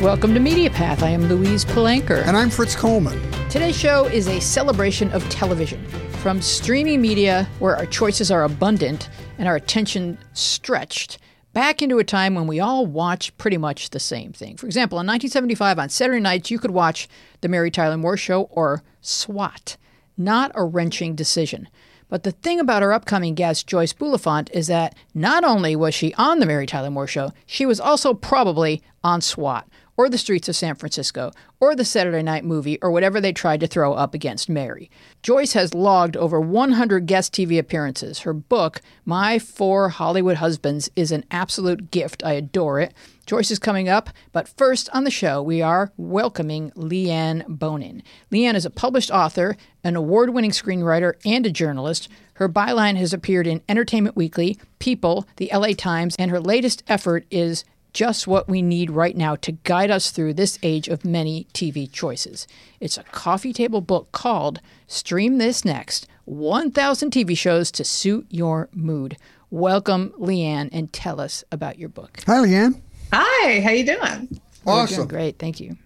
[0.00, 1.02] Welcome to Media Path.
[1.02, 2.26] I am Louise Palanker.
[2.26, 3.20] And I'm Fritz Coleman.
[3.50, 5.84] Today's show is a celebration of television.
[6.22, 11.18] From streaming media, where our choices are abundant and our attention stretched,
[11.52, 14.56] back into a time when we all watch pretty much the same thing.
[14.56, 17.06] For example, in 1975, on Saturday nights, you could watch
[17.42, 19.76] The Mary Tyler Moore Show or SWAT.
[20.16, 21.68] Not a wrenching decision.
[22.08, 26.14] But the thing about our upcoming guest, Joyce Bulifant, is that not only was she
[26.14, 30.48] on The Mary Tyler Moore Show, she was also probably on SWAT or the streets
[30.48, 34.14] of San Francisco, or the Saturday Night Movie, or whatever they tried to throw up
[34.14, 34.90] against Mary.
[35.22, 38.20] Joyce has logged over 100 guest TV appearances.
[38.20, 42.24] Her book, My Four Hollywood Husbands, is an absolute gift.
[42.24, 42.94] I adore it.
[43.26, 48.04] Joyce is coming up, but first on the show, we are welcoming Leanne Bonin.
[48.30, 52.08] Leanne is a published author, an award winning screenwriter, and a journalist.
[52.34, 57.26] Her byline has appeared in Entertainment Weekly, People, the LA Times, and her latest effort
[57.30, 57.64] is
[57.96, 61.90] just what we need right now to guide us through this age of many TV
[61.90, 62.46] choices.
[62.78, 68.68] It's a coffee table book called Stream This Next 1000 TV Shows to Suit Your
[68.74, 69.16] Mood.
[69.48, 72.22] Welcome, Leanne, and tell us about your book.
[72.26, 72.82] Hi, Leanne.
[73.14, 74.42] Hi, how you doing?
[74.66, 75.08] Awesome.
[75.08, 75.78] great, thank you.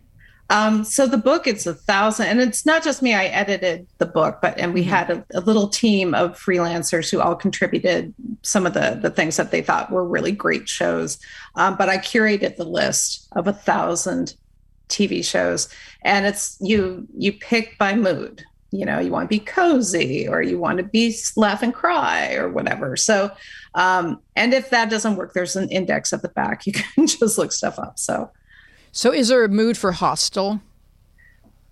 [0.51, 3.15] Um, so the book, it's a thousand, and it's not just me.
[3.15, 4.91] I edited the book, but and we mm-hmm.
[4.91, 9.37] had a, a, little team of freelancers who all contributed some of the the things
[9.37, 11.19] that they thought were really great shows.
[11.55, 14.35] Um, but I curated the list of a thousand
[14.89, 15.69] TV shows,
[16.03, 18.45] and it's you you pick by mood.
[18.73, 22.35] You know, you want to be cozy, or you want to be laugh and cry,
[22.35, 22.97] or whatever.
[22.97, 23.31] So,
[23.77, 26.63] um, and if that doesn't work, there's an index at the back.
[26.67, 28.01] You can just look stuff up.
[28.01, 28.33] So.
[28.93, 30.61] So, is there a mood for hostile?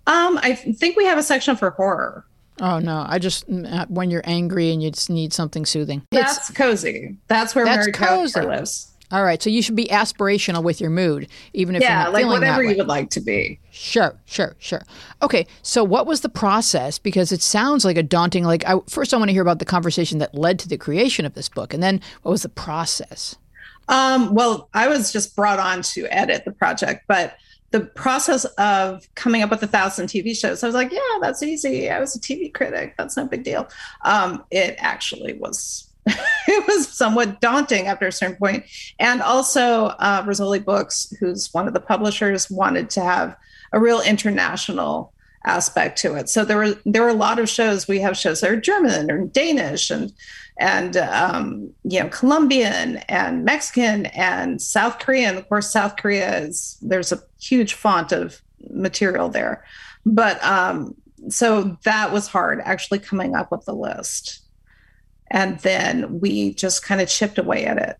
[0.07, 2.25] Um, I think we have a section for horror.
[2.61, 3.05] Oh no!
[3.07, 6.01] I just uh, when you're angry and you just need something soothing.
[6.11, 7.15] That's it's, cozy.
[7.27, 8.41] That's where that's Mary cozy.
[8.41, 8.89] lives.
[9.11, 12.13] All right, so you should be aspirational with your mood, even if yeah, you're not
[12.13, 13.59] like feeling whatever you would like to be.
[13.71, 14.83] Sure, sure, sure.
[15.23, 16.99] Okay, so what was the process?
[16.99, 18.43] Because it sounds like a daunting.
[18.43, 21.25] Like, I, first, I want to hear about the conversation that led to the creation
[21.25, 23.35] of this book, and then what was the process?
[23.89, 27.35] Um, well, I was just brought on to edit the project, but
[27.71, 31.43] the process of coming up with a thousand TV shows, I was like, yeah, that's
[31.43, 31.89] easy.
[31.89, 32.95] I was a TV critic.
[32.97, 33.67] That's no big deal.
[34.05, 35.87] Um, it actually was.
[36.07, 38.63] it was somewhat daunting after a certain point.
[38.99, 43.35] And also, uh, Rizzoli Books, who's one of the publishers, wanted to have
[43.73, 45.13] a real international
[45.45, 46.29] aspect to it.
[46.29, 47.87] So there were there were a lot of shows.
[47.87, 50.11] We have shows that are German or Danish and
[50.59, 55.37] and um, you know Colombian and Mexican and South Korean.
[55.37, 59.63] Of course, South Korea is there's a huge font of material there,
[60.05, 60.93] but um,
[61.29, 64.41] so that was hard actually coming up with the list,
[65.31, 67.97] and then we just kind of chipped away at it.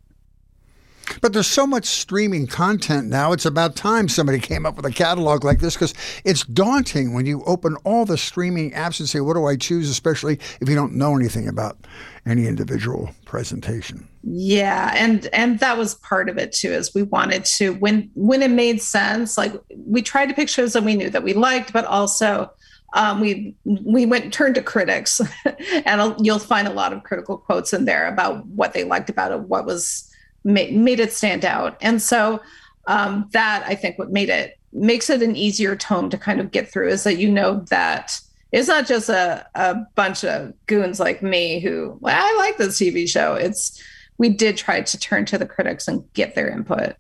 [1.22, 3.32] But there's so much streaming content now.
[3.32, 5.94] It's about time somebody came up with a catalog like this because
[6.24, 9.90] it's daunting when you open all the streaming apps and say, "What do I choose?"
[9.90, 11.78] Especially if you don't know anything about
[12.26, 14.08] any individual presentation.
[14.24, 16.72] Yeah, and and that was part of it too.
[16.72, 19.54] Is we wanted to when when it made sense, like
[19.86, 22.52] we tried to pick shows that we knew that we liked, but also
[22.94, 25.22] um, we we went turned to critics,
[25.86, 29.32] and you'll find a lot of critical quotes in there about what they liked about
[29.32, 30.09] it, what was
[30.44, 31.78] made, made it stand out.
[31.82, 32.42] And so
[32.88, 36.52] um, that I think what made it makes it an easier tome to kind of
[36.52, 38.20] get through is that you know that
[38.52, 42.80] it's not just a, a bunch of goons like me who well, I like this
[42.80, 43.36] TV show.
[43.36, 43.82] It's
[44.18, 46.96] we did try to turn to the critics and get their input.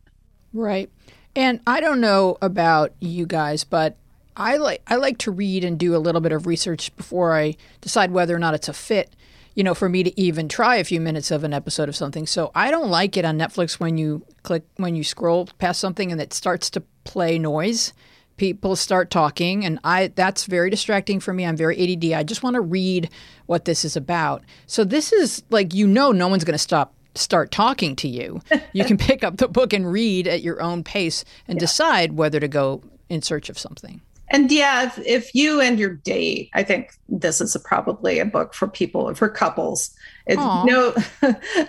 [0.54, 0.90] Right.
[1.36, 3.98] And I don't know about you guys, but
[4.36, 7.56] I like I like to read and do a little bit of research before I
[7.82, 9.16] decide whether or not it's a fit
[9.60, 12.26] you know, for me to even try a few minutes of an episode of something.
[12.26, 16.14] So I don't like it on Netflix when you click when you scroll past something
[16.14, 17.92] and it starts to play noise.
[18.38, 21.46] People start talking, and I that's very distracting for me.
[21.46, 22.14] I'm very ADD.
[22.14, 23.10] I just want to read
[23.48, 24.44] what this is about.
[24.66, 28.42] So this is like you know, no one's going to stop start talking to you.
[28.72, 31.62] You can pick up the book and read at your own pace and yeah.
[31.62, 34.00] decide whether to go in search of something.
[34.32, 38.26] And yeah, if, if, you and your date, I think this is a, probably a
[38.26, 39.96] book for people, for couples.
[40.28, 40.96] It, you know,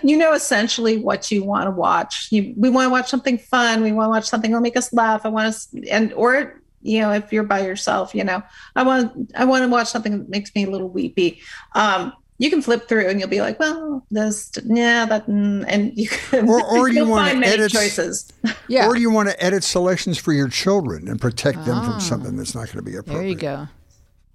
[0.03, 2.27] you know essentially what you want to watch.
[2.31, 3.81] You, we want to watch something fun.
[3.81, 5.25] We want to watch something that'll make us laugh.
[5.25, 8.41] I want to, and or you know, if you're by yourself, you know,
[8.75, 11.41] I want I want to watch something that makes me a little weepy.
[11.73, 16.09] Um, you can flip through and you'll be like, well, this, yeah, that, and you
[16.09, 18.33] can, or, or you want to edit choices.
[18.67, 18.87] Yeah.
[18.87, 21.99] Or you want to edit selections for your children and protect them from ah.
[21.99, 23.19] something that's not going to be appropriate.
[23.19, 23.67] There you go.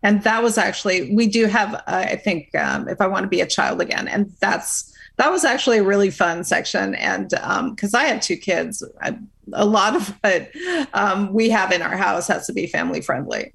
[0.03, 3.29] and that was actually we do have uh, I think um, if I want to
[3.29, 6.94] be a child again, and that's that was actually a really fun section.
[6.97, 9.19] And because um, I have two kids, I,
[9.55, 10.50] a lot of what
[10.93, 13.55] um, we have in our house has to be family friendly.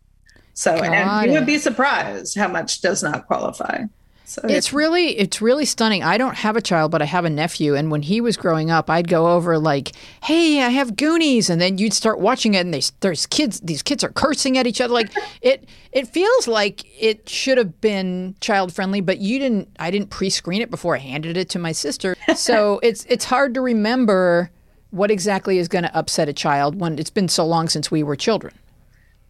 [0.56, 3.83] So, Got and you would be surprised how much does not qualify.
[4.31, 6.04] So it's really it's really stunning.
[6.04, 8.72] I don't have a child, but I have a nephew, and when he was growing
[8.72, 9.92] up, I'd go over like,
[10.24, 13.60] "Hey, I have Goonies," and then you'd start watching it, and they, there's kids.
[13.60, 14.94] These kids are cursing at each other.
[14.94, 15.12] Like
[15.42, 19.68] it it feels like it should have been child friendly, but you didn't.
[19.80, 23.54] I didn't pre-screen it before I handed it to my sister, so it's it's hard
[23.56, 24.50] to remember
[24.92, 28.01] what exactly is going to upset a child when it's been so long since we
[28.01, 28.54] were children.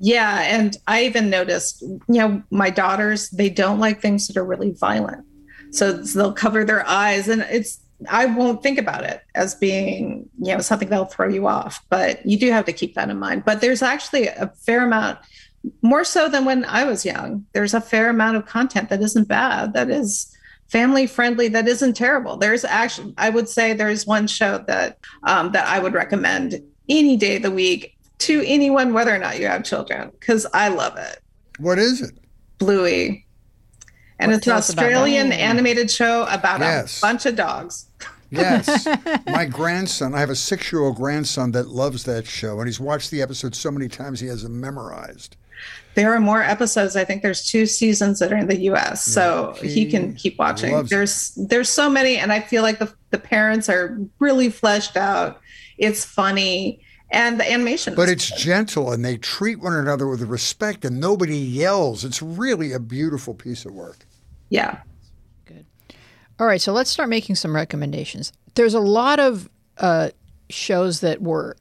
[0.04, 4.44] Yeah, and I even noticed, you know, my daughters, they don't like things that are
[4.44, 5.24] really violent.
[5.70, 10.56] So they'll cover their eyes and it's I won't think about it as being, you
[10.56, 13.46] know, something that'll throw you off, but you do have to keep that in mind.
[13.46, 15.20] But there's actually a fair amount
[15.84, 17.46] more so than when I was young.
[17.54, 20.36] There's a fair amount of content that isn't bad, that is
[20.68, 22.38] family friendly, that isn't terrible.
[22.38, 26.60] There's actually, I would say, there's one show that um, that I would recommend
[26.90, 30.70] any day of the week to anyone, whether or not you have children, because I
[30.70, 31.20] love it.
[31.60, 32.18] What is it?
[32.58, 33.26] Bluey.
[34.20, 37.00] And what it's an Australian animated show about yes.
[37.00, 37.88] a bunch of dogs.
[38.34, 38.88] Yes.
[39.26, 42.80] My grandson, I have a six year old grandson that loves that show, and he's
[42.80, 45.36] watched the episodes so many times he has them memorized.
[45.96, 46.96] There are more episodes.
[46.96, 48.80] I think there's two seasons that are in the US.
[48.80, 50.82] Yeah, so he, he, can keep watching.
[50.86, 51.50] There's it.
[51.50, 55.42] there's so many, and I feel like the, the parents are really fleshed out.
[55.78, 57.94] It's funny and the animation.
[57.96, 58.40] But it's good.
[58.40, 62.04] gentle and they treat one another with respect and nobody yells.
[62.04, 64.06] It's really a beautiful piece of work.
[64.50, 64.80] Yeah.
[65.46, 65.66] Good.
[66.40, 68.32] All right, so let's start making some recommendations.
[68.56, 70.10] There's a lot of uh,
[70.50, 71.56] shows that were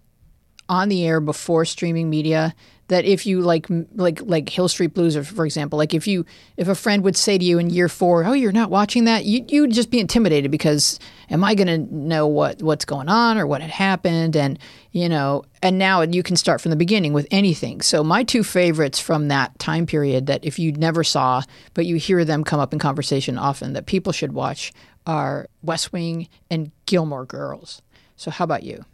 [0.68, 2.54] on the air before streaming media
[2.90, 6.26] that if you like like like Hill Street Blues or for example like if you
[6.56, 9.24] if a friend would say to you in year 4 oh you're not watching that
[9.24, 10.98] you you would just be intimidated because
[11.30, 14.36] am I going to know what what's going on or what had happened?
[14.36, 14.58] And
[14.90, 17.80] you know and now you can start from the beginning with anything.
[17.80, 21.42] So my two favorites from that time period that if you never saw
[21.74, 24.72] but you hear them come up in conversation often that people should watch
[25.06, 27.82] are West Wing and Gilmore Girls.
[28.16, 28.84] So how about you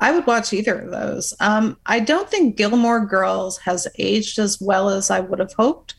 [0.00, 1.34] I would watch either of those.
[1.40, 5.94] Um, I don't think Gilmore Girls has aged as well as I would have hoped,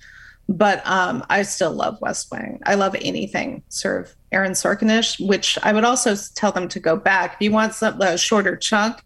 [0.47, 2.61] but um, I still love West Wing.
[2.65, 6.95] I love anything sort of Aaron Sorkinish, which I would also tell them to go
[6.95, 7.33] back.
[7.35, 9.03] If you want some, a shorter chunk,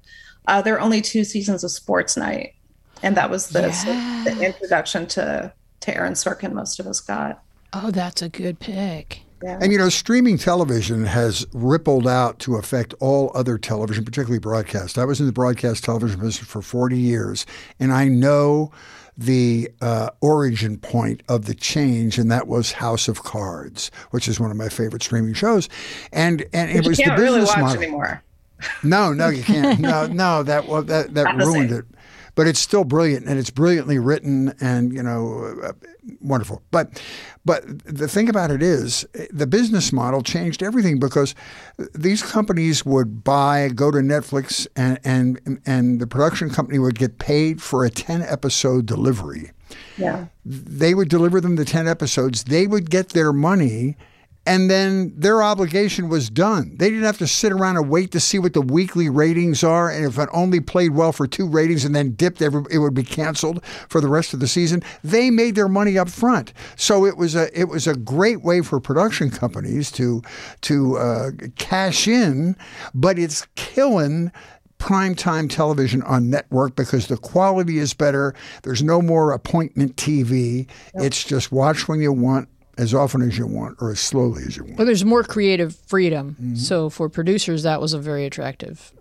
[0.47, 2.53] uh, there are only two seasons of Sports Night,
[3.01, 4.23] and that was the, yeah.
[4.25, 7.43] the introduction to to Aaron Sorkin most of us got.
[7.73, 9.21] Oh, that's a good pick.
[9.43, 9.59] Yeah.
[9.61, 14.97] And you know, streaming television has rippled out to affect all other television, particularly broadcast.
[14.97, 17.45] I was in the broadcast television business for 40 years,
[17.77, 18.71] and I know
[19.17, 24.39] the uh, origin point of the change, and that was House of Cards, which is
[24.39, 25.67] one of my favorite streaming shows.
[26.13, 27.83] And and it was the business really watch model.
[27.83, 28.23] anymore.
[28.81, 29.79] No, no, you can't.
[29.81, 31.85] No, no, that well, that that ruined it
[32.35, 35.74] but it's still brilliant and it's brilliantly written and you know uh,
[36.21, 36.62] wonderful.
[36.71, 37.01] But
[37.45, 41.35] but the thing about it is the business model changed everything because
[41.94, 47.19] these companies would buy, go to Netflix, and and and the production company would get
[47.19, 49.51] paid for a ten episode delivery.
[49.97, 50.27] Yeah.
[50.45, 52.44] They would deliver them the 10 episodes.
[52.44, 53.95] They would get their money
[54.45, 56.75] and then their obligation was done.
[56.77, 59.89] They didn't have to sit around and wait to see what the weekly ratings are,
[59.89, 63.03] and if it only played well for two ratings and then dipped, it would be
[63.03, 64.83] canceled for the rest of the season.
[65.03, 68.62] They made their money up front, so it was a it was a great way
[68.62, 70.21] for production companies to
[70.62, 72.55] to uh, cash in,
[72.93, 74.31] but it's killing
[74.83, 78.35] primetime television on network because the quality is better.
[78.63, 80.67] There's no more appointment TV.
[80.93, 81.03] Yep.
[81.05, 84.58] It's just watch when you want, as often as you want or as slowly as
[84.58, 84.77] you want.
[84.77, 86.36] Well, there's more creative freedom.
[86.42, 86.56] Mm-hmm.
[86.56, 88.92] So for producers, that was a very attractive.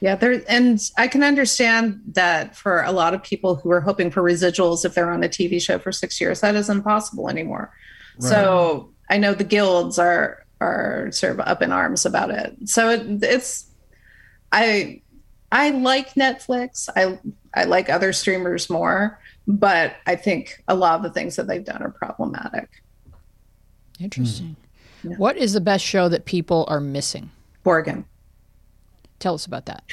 [0.00, 4.10] Yeah, there, and I can understand that for a lot of people who are hoping
[4.10, 7.70] for residuals if they're on a TV show for six years, that is impossible anymore.
[8.18, 8.30] Right.
[8.30, 12.56] So I know the guilds are are sort of up in arms about it.
[12.66, 13.70] So it, it's
[14.52, 15.02] I
[15.52, 16.88] I like Netflix.
[16.96, 17.18] I
[17.52, 21.64] I like other streamers more, but I think a lot of the things that they've
[21.64, 22.70] done are problematic.
[24.00, 24.56] Interesting.
[25.04, 25.10] Mm.
[25.10, 25.16] Yeah.
[25.16, 27.30] What is the best show that people are missing?
[27.64, 28.04] Borgen.
[29.18, 29.84] Tell us about that.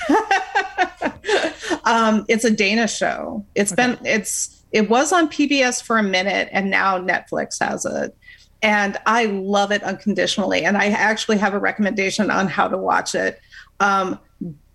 [1.83, 3.45] um, it's a Danish show.
[3.55, 3.95] It's okay.
[3.95, 8.15] been it's it was on PBS for a minute, and now Netflix has it.
[8.61, 10.63] And I love it unconditionally.
[10.63, 13.39] And I actually have a recommendation on how to watch it.
[13.79, 14.19] Um,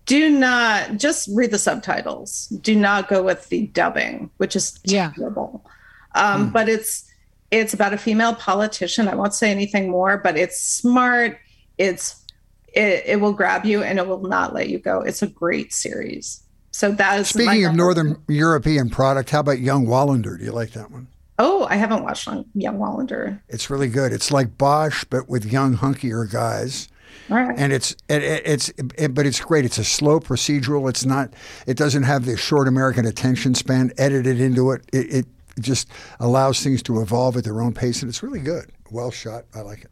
[0.05, 2.47] do not just read the subtitles.
[2.47, 5.61] Do not go with the dubbing, which is terrible.
[5.65, 5.69] Yeah
[6.15, 6.53] Um, mm.
[6.53, 7.12] But it's
[7.59, 9.07] it's about a female politician.
[9.07, 11.39] I won't say anything more, but it's smart.
[11.77, 12.25] It's
[12.73, 15.01] it, it will grab you and it will not let you go.
[15.01, 16.41] It's a great series.
[16.71, 19.29] So that is speaking of Northern European product.
[19.29, 20.39] How about Young Wallander?
[20.39, 21.07] Do you like that one?
[21.37, 23.39] Oh, I haven't watched Young Wallander.
[23.49, 24.11] It's really good.
[24.11, 26.87] It's like Bosch, but with young, hunkier guys.
[27.29, 27.53] Right.
[27.57, 29.65] And it's it, it's it, but it's great.
[29.65, 30.89] It's a slow procedural.
[30.89, 31.33] It's not.
[31.67, 34.81] It doesn't have the short American attention span edited into it.
[34.91, 35.25] It, it
[35.59, 38.71] just allows things to evolve at their own pace, and it's really good.
[38.91, 39.45] Well shot.
[39.53, 39.91] I like it.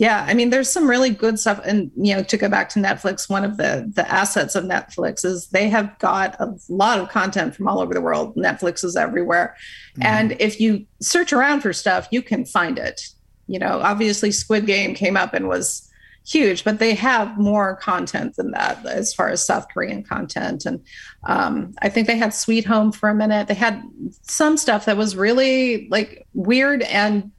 [0.00, 2.80] Yeah, I mean, there's some really good stuff, and you know, to go back to
[2.80, 7.10] Netflix, one of the the assets of Netflix is they have got a lot of
[7.10, 8.34] content from all over the world.
[8.34, 9.54] Netflix is everywhere,
[9.92, 10.02] mm-hmm.
[10.04, 13.10] and if you search around for stuff, you can find it.
[13.46, 15.89] You know, obviously, Squid Game came up and was
[16.26, 20.66] huge, but they have more content than that as far as South Korean content.
[20.66, 20.84] And
[21.24, 23.48] um, I think they had Sweet Home for a minute.
[23.48, 23.82] They had
[24.22, 27.32] some stuff that was really like weird and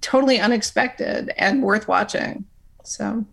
[0.00, 2.44] totally unexpected and worth watching.
[2.84, 3.24] So,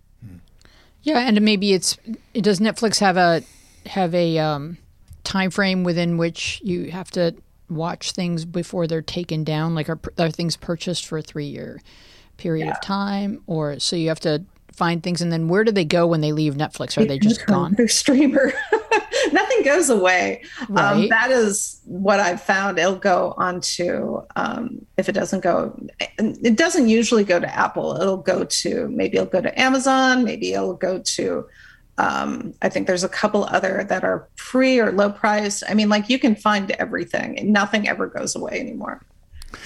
[1.04, 1.98] yeah, and maybe it's
[2.34, 3.44] does Netflix have a
[3.86, 4.78] have a um,
[5.24, 7.36] time frame within which you have to
[7.70, 9.76] watch things before they're taken down?
[9.76, 11.82] Like are, are things purchased for a three year
[12.38, 12.72] period yeah.
[12.72, 14.44] of time, or so you have to
[14.78, 16.98] find things and then where do they go when they leave Netflix?
[16.98, 17.74] Are they just gone?
[17.74, 18.54] Their streamer.
[19.32, 20.44] Nothing goes away.
[20.70, 20.94] Um, right.
[20.94, 22.78] Um, that is what I've found.
[22.78, 25.76] It'll go onto um, if it doesn't go.
[26.00, 28.00] It doesn't usually go to Apple.
[28.00, 30.24] It'll go to maybe it'll go to Amazon.
[30.24, 31.48] Maybe it'll go to.
[31.98, 35.64] Um, I think there's a couple other that are free or low priced.
[35.68, 37.52] I mean, like you can find everything.
[37.52, 39.02] Nothing ever goes away anymore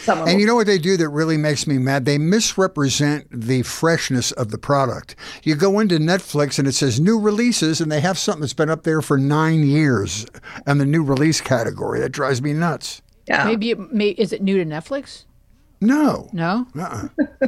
[0.08, 2.06] and you know what they do that really makes me mad?
[2.06, 5.16] They misrepresent the freshness of the product.
[5.44, 8.70] You go into Netflix and it says new releases, and they have something that's been
[8.70, 10.26] up there for nine years
[10.68, 12.00] in the new release category.
[12.00, 13.02] That drives me nuts.
[13.28, 13.46] Yeah.
[13.46, 15.26] Maybe it may, is it new to Netflix?
[15.80, 16.30] No.
[16.32, 16.68] No.
[16.78, 17.08] Uh-uh.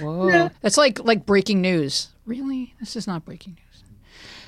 [0.00, 0.28] Whoa.
[0.28, 0.48] Yeah.
[0.60, 2.08] That's like like breaking news.
[2.24, 2.74] Really?
[2.78, 3.84] This is not breaking news.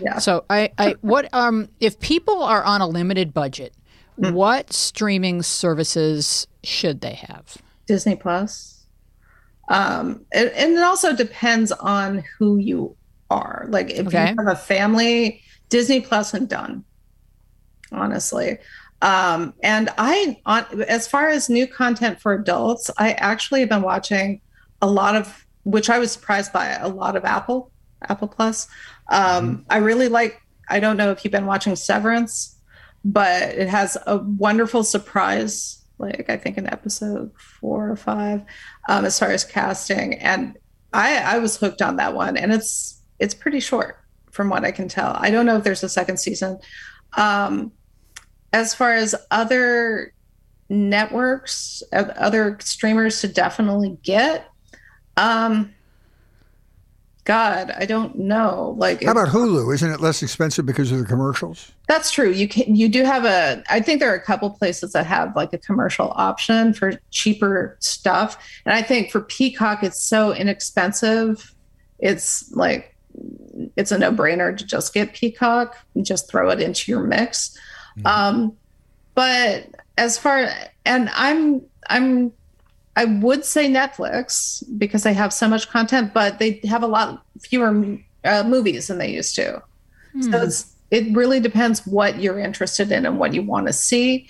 [0.00, 0.18] Yeah.
[0.18, 3.74] So I, I what um if people are on a limited budget,
[4.18, 4.32] mm.
[4.32, 7.56] what streaming services should they have?
[7.86, 8.86] Disney Plus.
[9.68, 12.96] Um, and, and it also depends on who you
[13.30, 13.66] are.
[13.68, 14.30] Like if okay.
[14.30, 16.84] you have a family, Disney Plus and done.
[17.92, 18.58] Honestly.
[19.02, 23.82] Um, and I, on, as far as new content for adults, I actually have been
[23.82, 24.40] watching
[24.80, 27.70] a lot of, which I was surprised by, a lot of Apple,
[28.08, 28.66] Apple Plus.
[29.08, 29.62] Um, mm-hmm.
[29.70, 30.40] I really like.
[30.70, 32.56] I don't know if you've been watching Severance,
[33.04, 38.42] but it has a wonderful surprise like I think in episode four or five,
[38.88, 40.14] um, as far as casting.
[40.14, 40.58] And
[40.92, 43.98] I, I was hooked on that one, and it's it's pretty short
[44.30, 45.16] from what I can tell.
[45.18, 46.58] I don't know if there's a second season.
[47.16, 47.72] Um,
[48.52, 50.12] as far as other
[50.68, 54.48] networks, other streamers to definitely get,
[55.16, 55.73] um,
[57.24, 58.74] God, I don't know.
[58.76, 59.72] Like, how about Hulu?
[59.72, 61.72] Isn't it less expensive because of the commercials?
[61.88, 62.30] That's true.
[62.30, 63.62] You can you do have a.
[63.70, 67.78] I think there are a couple places that have like a commercial option for cheaper
[67.80, 71.54] stuff, and I think for Peacock it's so inexpensive.
[71.98, 72.94] It's like
[73.76, 77.56] it's a no brainer to just get Peacock and just throw it into your mix.
[77.96, 78.06] Mm-hmm.
[78.06, 78.56] Um,
[79.14, 79.66] but
[79.96, 80.50] as far
[80.84, 82.32] and I'm I'm
[82.96, 87.24] I would say Netflix because they have so much content, but they have a lot
[87.40, 89.62] fewer uh, movies than they used to.
[90.14, 90.30] Mm.
[90.30, 94.28] So it's, it really depends what you're interested in and what you want to see.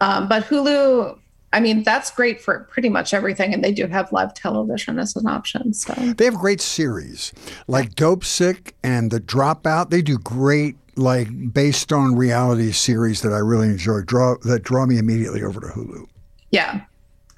[0.00, 1.18] Um, but Hulu,
[1.52, 5.14] I mean, that's great for pretty much everything, and they do have live television as
[5.16, 5.72] an option.
[5.74, 7.32] So they have great series
[7.66, 9.90] like Dopesick and The Dropout.
[9.90, 14.00] They do great like based on reality series that I really enjoy.
[14.02, 16.06] Draw that draw me immediately over to Hulu.
[16.50, 16.82] Yeah,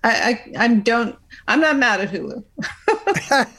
[0.04, 0.10] I,
[0.56, 1.16] I, I don't.
[1.46, 2.44] I'm not mad at Hulu.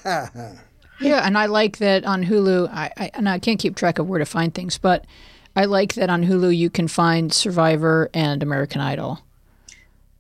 [1.02, 2.70] yeah, and I like that on Hulu.
[2.70, 5.06] I, I and I can't keep track of where to find things, but
[5.56, 9.20] I like that on Hulu you can find Survivor and American Idol.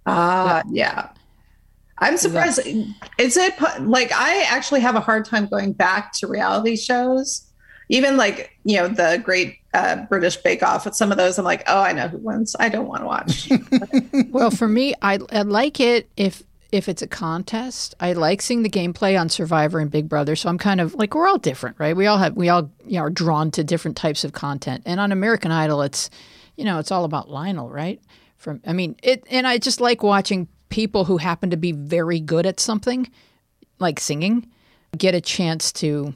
[0.05, 1.09] Ah, uh, yeah.
[1.99, 2.59] I'm surprised.
[3.17, 7.48] Is it like I actually have a hard time going back to reality shows?
[7.89, 11.45] Even like you know the Great uh, British Bake Off with some of those, I'm
[11.45, 12.55] like, oh, I know who wins.
[12.59, 13.51] I don't want to watch.
[14.31, 17.95] well, for me, I, I like it if if it's a contest.
[17.99, 20.35] I like seeing the gameplay on Survivor and Big Brother.
[20.35, 21.95] So I'm kind of like we're all different, right?
[21.95, 24.83] We all have we all you know are drawn to different types of content.
[24.85, 26.09] And on American Idol, it's
[26.55, 28.01] you know it's all about Lionel, right?
[28.37, 32.19] From I mean it, and I just like watching people who happen to be very
[32.19, 33.09] good at something,
[33.79, 34.47] like singing,
[34.97, 36.13] get a chance to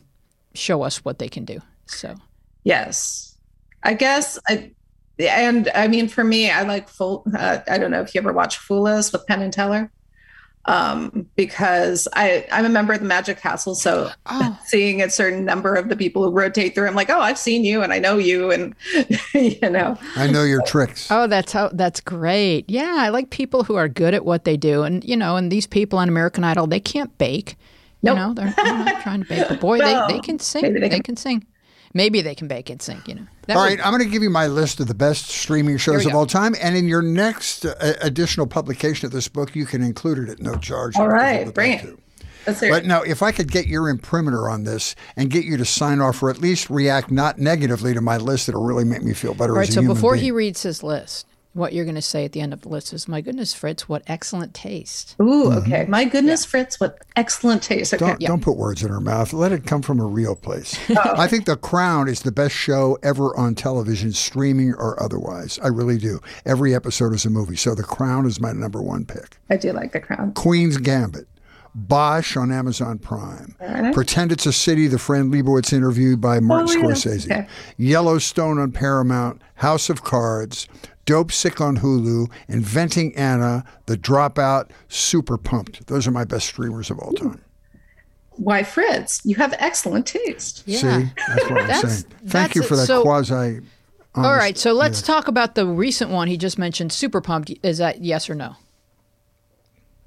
[0.54, 1.60] show us what they can do.
[1.86, 2.16] So
[2.64, 3.38] yes
[3.84, 4.72] I guess I
[5.20, 7.24] and I mean, for me, I like full.
[7.38, 9.92] Uh, I don't know if you ever watch Fool Us with Penn and Teller,
[10.66, 14.60] um, because I I'm a member of the Magic Castle, so Oh.
[14.66, 17.64] seeing a certain number of the people who rotate through, I'm like, oh, I've seen
[17.64, 18.74] you, and I know you, and
[19.36, 21.10] you know, I know your tricks.
[21.12, 21.70] Oh, that's how.
[21.74, 22.68] That's great.
[22.70, 25.52] Yeah, I like people who are good at what they do, and you know, and
[25.52, 27.56] these people on American Idol, they can't bake.
[28.04, 28.18] You Nope.
[28.18, 30.62] know, they're, they're not trying to bake, but boy, Well, they, they can sing.
[30.62, 31.46] maybe They, they can, can- sing.
[31.96, 33.02] Maybe they can bake and sing.
[33.08, 33.28] You know.
[33.48, 35.78] That All would- right, I'm going to give you my list of the best streaming
[35.78, 36.18] shows of go.
[36.20, 40.18] all time, and in your next uh, additional publication of this book, you can include
[40.20, 40.96] it at no charge.
[40.98, 41.82] all if you right, bring it.
[41.82, 41.98] to.
[42.70, 46.02] But now, if I could get your imprimatur on this and get you to sign
[46.02, 49.34] off or at least react not negatively to my list, it'll really make me feel
[49.34, 49.64] better All right.
[49.64, 50.24] as a So human before being.
[50.26, 52.94] he reads his list, what you're going to say at the end of the list
[52.94, 55.82] is, "My goodness, Fritz, what excellent taste." Ooh, okay.
[55.84, 55.92] Mm-hmm.
[55.92, 57.94] My goodness, Fritz, what excellent taste.
[57.94, 58.06] Okay.
[58.06, 59.34] Don't, don't put words in her mouth.
[59.34, 60.78] Let it come from a real place.
[61.06, 61.16] Oh.
[61.18, 65.58] I think The Crown is the best show ever on television, streaming or otherwise.
[65.64, 66.20] I really do.
[66.46, 67.56] Every episode is a movie.
[67.56, 69.38] So The Crown is my number one pick.
[69.50, 70.34] I do like the crown.
[70.34, 71.28] Queen's Gambit.
[71.76, 73.56] Bosch on Amazon Prime.
[73.60, 73.94] right.
[73.94, 76.94] Pretend It's a City, the Fran Lebowitz interviewed by Martin Oh, yeah.
[76.96, 77.26] Scorsese.
[77.32, 77.48] Okay.
[77.78, 79.42] Yellowstone on Paramount.
[79.56, 80.68] House of Cards.
[81.06, 82.32] Dopesick on Hulu.
[82.48, 83.64] Inventing Anna.
[83.86, 84.70] The Dropout.
[84.88, 85.88] Super Pumped.
[85.88, 87.42] Those are my best streamers of all time.
[88.32, 90.64] Why, Fritz, you have excellent taste.
[90.66, 90.78] Yeah.
[90.80, 92.14] See, that's what I'm That's- saying.
[92.22, 93.60] Thank that's you for that So- quasi.
[94.16, 94.58] All right.
[94.58, 96.92] So let's talk about the recent one he just mentioned.
[96.92, 97.52] Super pumped.
[97.64, 98.56] Is that yes or no?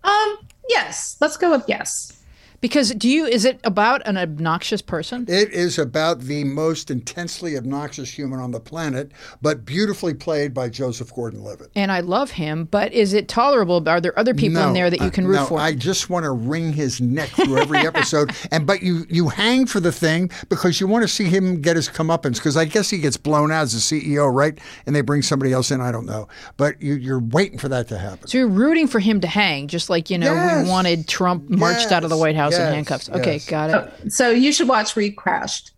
[0.05, 0.39] Um,
[0.69, 1.17] yes.
[1.21, 2.13] Let's go with yes.
[2.61, 3.27] Because do you?
[3.27, 5.25] Is it about an obnoxious person?
[5.29, 10.69] It is about the most intensely obnoxious human on the planet, but beautifully played by
[10.69, 11.71] Joseph Gordon-Levitt.
[11.75, 13.87] and I love him, but is it tolerable?
[13.89, 15.59] Are there other people in there that you can root no, for?
[15.59, 19.67] I just want to wring his neck through every episode, and but you you hang
[19.67, 22.91] for the thing because you want to see him get his comeuppance because I guess
[22.91, 24.59] he gets blown out as a CEO, right?
[24.87, 25.81] And they bring somebody else in.
[25.81, 28.27] I don't know, but you, you're waiting for that to happen.
[28.29, 30.65] so you're rooting for him to hang, just like you know Yes.
[30.65, 32.75] we wanted Trump marched out of the White House in Yes.
[32.75, 33.09] handcuffs.
[33.11, 33.47] Okay, Yes.
[33.49, 33.71] got
[34.05, 34.13] it.
[34.13, 35.73] So you should watch We Crashed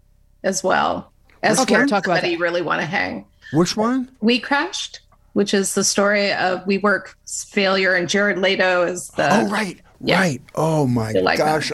[0.45, 1.13] as well.
[1.43, 2.31] As Okay, for talk about that.
[2.31, 3.25] you really want to hang.
[3.53, 4.11] Which one?
[4.21, 5.01] We Crashed,
[5.35, 9.29] which is the story of WeWork's failure, and Jared Leto is the.
[9.33, 10.19] oh, right, yeah.
[10.21, 10.43] right.
[10.55, 11.45] Oh my You like that.
[11.47, 11.73] gosh,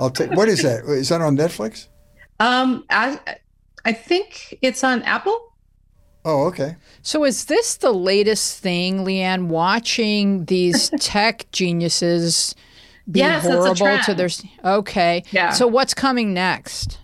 [0.00, 0.32] I'll take.
[0.32, 0.84] What is that?
[0.84, 1.88] Is that on Netflix?
[2.40, 3.18] Um, I,
[3.84, 5.38] I think it's on Apple.
[6.24, 6.76] Oh, okay.
[7.02, 9.46] So is this the latest thing, Leanne?
[9.48, 12.54] Watching these tech geniuses
[13.10, 14.28] be Yes, a horrible to their.
[14.64, 15.24] Okay.
[15.30, 15.50] Yeah.
[15.50, 16.98] So what's coming next?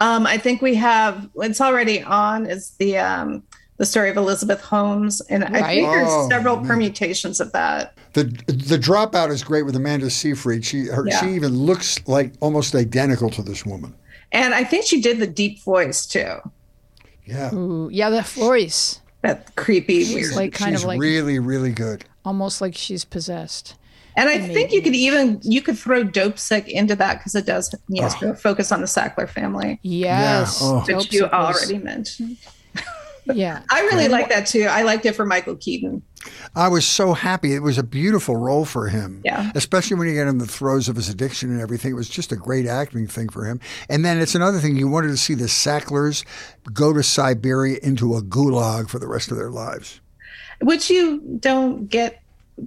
[0.00, 2.46] Um, I think we have it's already on.
[2.46, 3.42] Is the um
[3.76, 6.66] the story of Elizabeth Holmes, and I think there's Oh, several man.
[6.66, 7.94] permutations of that.
[8.12, 10.64] The the dropout is great with Amanda Seyfried.
[10.64, 11.20] She her, Yeah.
[11.20, 13.94] she even looks like almost identical to this woman.
[14.32, 16.36] And I think she did the deep voice too.
[17.26, 17.54] Yeah.
[17.54, 20.34] Ooh, yeah, the voice, That creepy, weird.
[20.34, 22.04] like kind She's of like really, really good.
[22.24, 23.74] almost like she's possessed.
[24.16, 27.46] And I think you could even you could throw Dope Sick into that because it
[27.46, 28.34] does you know oh.
[28.34, 30.78] focus on the Sackler family, Yes, Oh.
[30.80, 32.36] which Dope you Sick was- already mentioned.
[33.32, 34.62] Yeah, I really like that too.
[34.64, 36.02] I liked it for Michael Keaton.
[36.54, 37.54] I was so happy.
[37.54, 39.22] It was a beautiful role for him.
[39.24, 39.52] Yeah.
[39.54, 41.92] Especially when you get in the throes of his addiction and everything.
[41.92, 43.58] It was just a great acting thing for him.
[43.88, 44.76] And then it's another thing.
[44.76, 46.24] You wanted to see the Sacklers
[46.74, 50.00] go to Siberia into a gulag for the rest of their lives.
[50.60, 52.20] which you don't get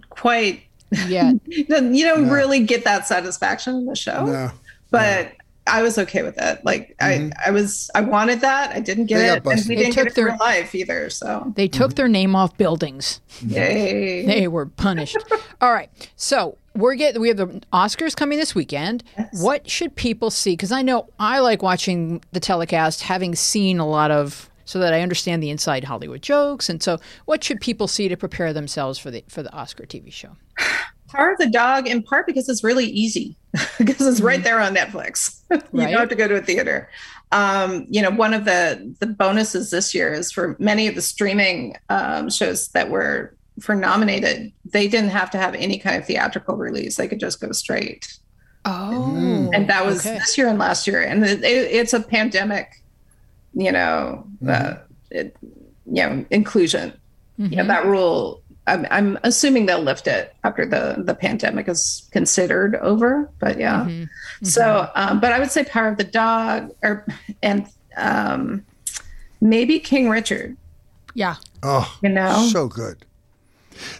[0.10, 0.64] quite
[1.08, 1.34] yeah.
[1.48, 1.66] you
[2.06, 4.52] don't really get that satisfaction in the show No.
[4.92, 5.34] but
[5.66, 7.30] i was okay with it like i mm-hmm.
[7.46, 9.76] i was i wanted that i didn't get They it and we.
[9.76, 11.96] They didn't get took it their- life either so They took mm-hmm.
[11.96, 13.22] their name off buildings.
[13.46, 15.18] yay They were punished.
[15.62, 15.90] All right.
[16.16, 19.04] So we're getting we have the Oscars coming this weekend.
[19.34, 20.54] What should people see?
[20.54, 24.94] Because I know I like watching the telecast, having seen a lot of so that
[24.94, 26.70] I understand the inside Hollywood jokes.
[26.70, 30.12] And so what should people see to prepare themselves for the for the Oscar TV
[30.12, 30.36] show?
[31.10, 33.38] Power of the Dog in part because it's really easy
[33.78, 35.42] because it's right there on Netflix.
[35.52, 35.92] you Right.
[35.92, 36.90] don't have to go to a theater.
[37.32, 41.02] Um, you know, one of the the bonuses this year is for many of the
[41.02, 46.06] streaming um, shows that were for nominated, they didn't have to have any kind of
[46.08, 46.96] theatrical release.
[46.96, 48.18] They could just go straight.
[48.66, 49.52] Oh.
[49.54, 50.18] and that was okay.
[50.18, 52.82] this year and last year and it, it, it's a pandemic
[53.54, 54.76] you know uh,
[55.12, 55.36] it,
[55.86, 56.94] you know inclusion
[57.40, 57.52] Mm-hmm.
[57.52, 62.08] you know that rule I'm, I'm assuming they'll lift it after the the pandemic is
[62.12, 64.46] considered over but yeah Mm-hmm.
[64.46, 67.06] so um, but i would say power of the dog or
[67.42, 67.66] and
[67.98, 68.64] um,
[69.42, 70.56] maybe king richard
[71.16, 71.36] Yeah.
[71.64, 73.06] Oh, you know so good.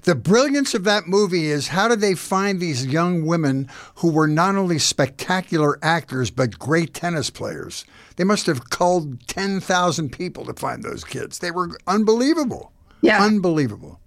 [0.04, 4.28] The brilliance of that movie is how did they find these young women who were
[4.28, 7.86] not only spectacular actors but great tennis players?
[8.16, 11.40] They must have culled 10,000 people to find those kids.
[11.40, 12.72] They were unbelievable.
[13.02, 13.24] Yeah.
[13.24, 14.00] Unbelievable.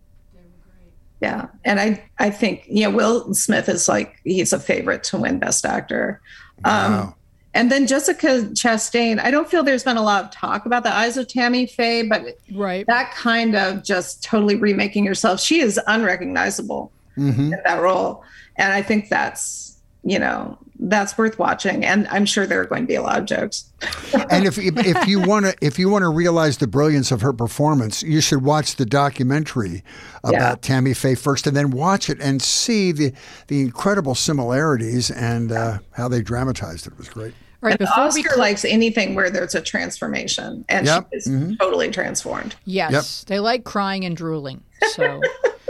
[1.21, 5.17] Yeah, and I I think you know Will Smith is like he's a favorite to
[5.17, 6.21] win Best Actor.
[6.65, 7.16] Um, Wow.
[7.57, 9.19] And then Jessica Chastain.
[9.19, 12.03] I don't feel there's been a lot of talk about the eyes of Tammy Faye,
[12.03, 12.23] but
[12.55, 12.87] Right.
[12.87, 15.41] that kind of just totally remaking yourself.
[15.41, 18.23] She is unrecognizable hmm in that role,
[18.57, 21.83] and I think that's you know that's worth watching.
[21.83, 23.73] And I'm sure there are going to be a lot of jokes.
[24.31, 27.33] and if if you want to if you want to realize the brilliance of her
[27.33, 29.83] performance, you should watch the documentary
[30.23, 30.55] about Yeah.
[30.61, 33.15] Tammy Faye first, and then watch it and see the
[33.49, 36.93] the incredible similarities and uh, how they dramatized it.
[36.93, 37.33] It was great.
[37.63, 37.81] All right.
[37.81, 41.09] And Oscar cl- likes anything where there's a transformation, and Yep.
[41.13, 41.59] she is Mhm.
[41.59, 42.55] totally transformed.
[42.65, 44.63] Yes, they like crying and drooling.
[44.93, 45.21] So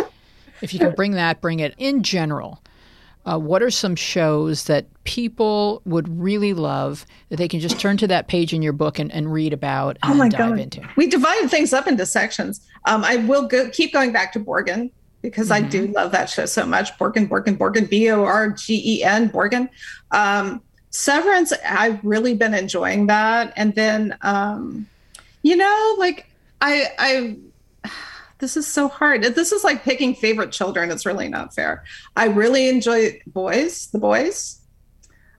[0.62, 1.74] if you can bring that, bring it.
[1.78, 2.60] In general,
[3.24, 7.96] uh, what are some shows that people would really love that they can just turn
[7.98, 10.58] to that page in your book and, and read about and Oh my dive god!
[10.60, 10.82] into?
[10.96, 12.60] We divided things up into sections.
[12.86, 14.90] Um, I will go, keep going back to Borgen
[15.22, 16.96] because I do love that show so much.
[16.98, 19.68] Borgen, Borgen, Borgen, B O R G E N, Borgen.
[20.12, 20.62] Um,
[20.96, 24.88] Severance, I've really been enjoying that, and then um,
[25.42, 26.26] you know, like
[26.60, 27.36] I, I.
[28.38, 29.22] This is so hard.
[29.22, 30.90] This is like picking favorite children.
[30.90, 31.84] It's really not fair.
[32.16, 34.60] I really enjoy Boys, The Boys,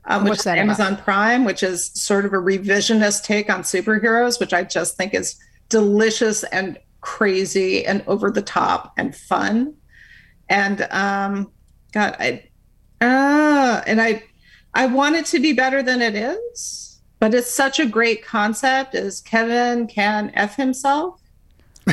[0.05, 0.63] um, which What's is that about?
[0.63, 5.13] Amazon Prime, which is sort of a revisionist take on superheroes, which I just think
[5.13, 5.35] is
[5.69, 9.75] delicious and crazy and over the top and fun.
[10.49, 11.51] And um,
[11.91, 12.49] God, I
[12.99, 14.23] uh, and I
[14.77, 18.95] I want it to be better than it is, but it's such a great concept.
[18.95, 21.19] as Kevin can f himself?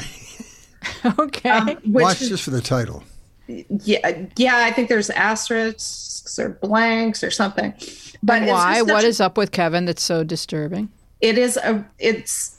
[1.19, 1.49] okay.
[1.51, 3.03] Um, which Watch is- just for the title.
[3.47, 4.57] yeah, yeah.
[4.65, 7.75] I think there's asterisks or blanks or something.
[8.23, 8.75] But And why?
[8.77, 10.89] just such What a- is up with Kevin that's so disturbing?
[11.21, 12.57] it is a it's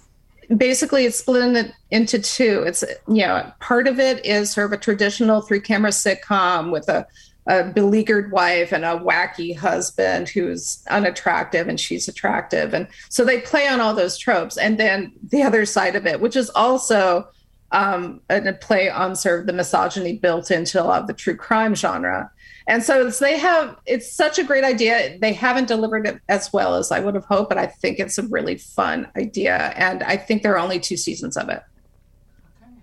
[0.58, 4.72] basically it's split in, into two it's you know part of it is sort of
[4.72, 7.06] a traditional three camera sitcom with a,
[7.48, 13.40] a beleaguered wife and a wacky husband who's unattractive and she's attractive and so they
[13.42, 17.28] play on all those tropes and then the other side of it which is also
[17.72, 21.36] um, a play on sort of the misogyny built into a lot of the true
[21.36, 22.32] crime genre
[22.68, 25.18] and so it's, they have it's such a great idea.
[25.20, 28.18] They haven't delivered it as well as I would have hoped, but I think it's
[28.18, 29.74] a really fun idea.
[29.76, 31.62] And I think there are only two seasons of it.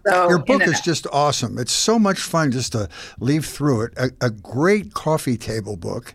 [0.07, 1.59] So Your book is just awesome.
[1.59, 2.89] It's so much fun just to
[3.21, 3.93] leaf through it.
[3.97, 6.15] A, a great coffee table book,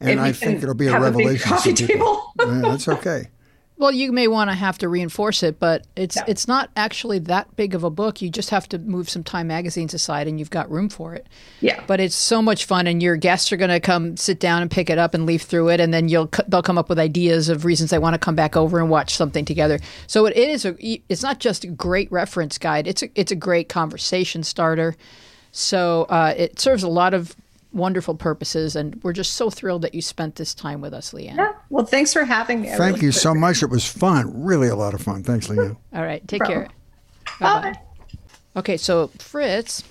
[0.00, 1.42] and I think it'll be a revelation.
[1.48, 2.32] to coffee table.
[2.40, 3.28] yeah, that's okay.
[3.78, 6.24] Well, you may want to have to reinforce it, but it's Yeah.
[6.26, 8.22] it's not actually that big of a book.
[8.22, 11.26] You just have to move some Time magazines aside, and you've got room for it.
[11.60, 11.80] yeah.
[11.86, 14.70] But it's so much fun, and your guests are going to come sit down and
[14.70, 17.50] pick it up and leaf through it, and then you'll they'll come up with ideas
[17.50, 19.78] of reasons they want to come back over and watch something together.
[20.06, 20.74] So it is a
[21.10, 24.96] it's not just a great reference guide; it's a, it's a great conversation starter.
[25.52, 27.36] So uh, it serves a lot of
[27.76, 31.36] wonderful purposes, and we're just so thrilled that you spent this time with us, Leanne.
[31.36, 31.52] Yeah.
[31.70, 32.72] Well, thanks for having me.
[32.72, 33.62] I Thank really you so much.
[33.62, 34.44] It was fun.
[34.44, 35.22] Really a lot of fun.
[35.22, 35.76] Thanks, Leanne.
[35.94, 36.66] All right, take Problem.
[36.66, 36.68] care.
[37.40, 37.80] Bye bye.
[38.56, 39.82] Okay, so Fritz,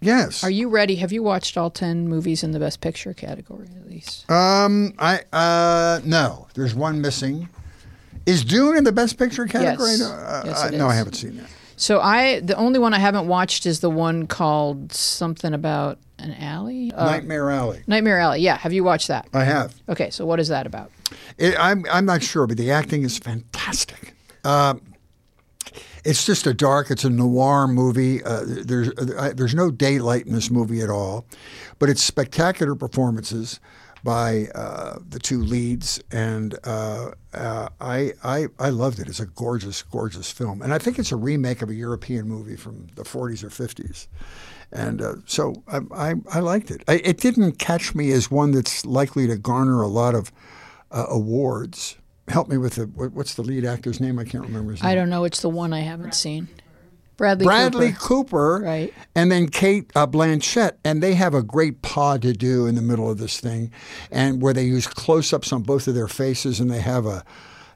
[0.00, 0.42] Yes.
[0.44, 0.96] are you ready?
[0.96, 4.30] Have you watched all ten movies in the Best Picture category at least?
[4.30, 7.48] Um, I uh no, there's one missing.
[8.26, 9.90] Is Dune in the Best Picture category?
[9.92, 10.00] Yes.
[10.00, 11.46] No, uh, Yes, uh, it no, I haven't seen that.
[11.82, 16.32] So I the only one I haven't watched is the one called something about an
[16.34, 16.92] alley.
[16.92, 17.82] Uh, Nightmare Alley.
[17.88, 18.40] Nightmare Alley.
[18.40, 19.26] Yeah, have you watched that?
[19.34, 19.74] I have.
[19.88, 20.92] Okay, so what is that about?
[21.38, 24.14] It, I'm I'm not sure, but the acting is fantastic.
[24.44, 24.80] Um,
[26.04, 26.88] it's just a dark.
[26.92, 28.22] It's a noir movie.
[28.22, 31.26] Uh, there's uh, there's no daylight in this movie at all,
[31.80, 33.58] but it's spectacular performances
[34.04, 39.08] by uh, the two leads, and uh, uh, I, I I loved it.
[39.08, 42.56] It's a gorgeous, gorgeous film, and I think it's a remake of a European movie
[42.56, 44.08] from the 40s or 50s.
[44.72, 46.82] And uh, so I, I, I liked it.
[46.88, 50.32] I, it didn't catch me as one that's likely to garner a lot of
[50.90, 51.98] uh, awards.
[52.28, 54.18] Help me with the what's the lead actor's name?
[54.18, 54.90] I can't remember his name.
[54.90, 55.24] I don't know.
[55.24, 56.48] It's the one I haven't seen.
[57.22, 57.44] Bradley.
[57.46, 58.58] Bradley Cooper.
[58.58, 58.94] Cooper, Right.
[59.14, 62.82] and then Kate uh, Blanchett, and they have a great pas de deux in the
[62.82, 63.70] middle of this thing,
[64.10, 67.24] and where they use close-ups on both of their faces, and they have a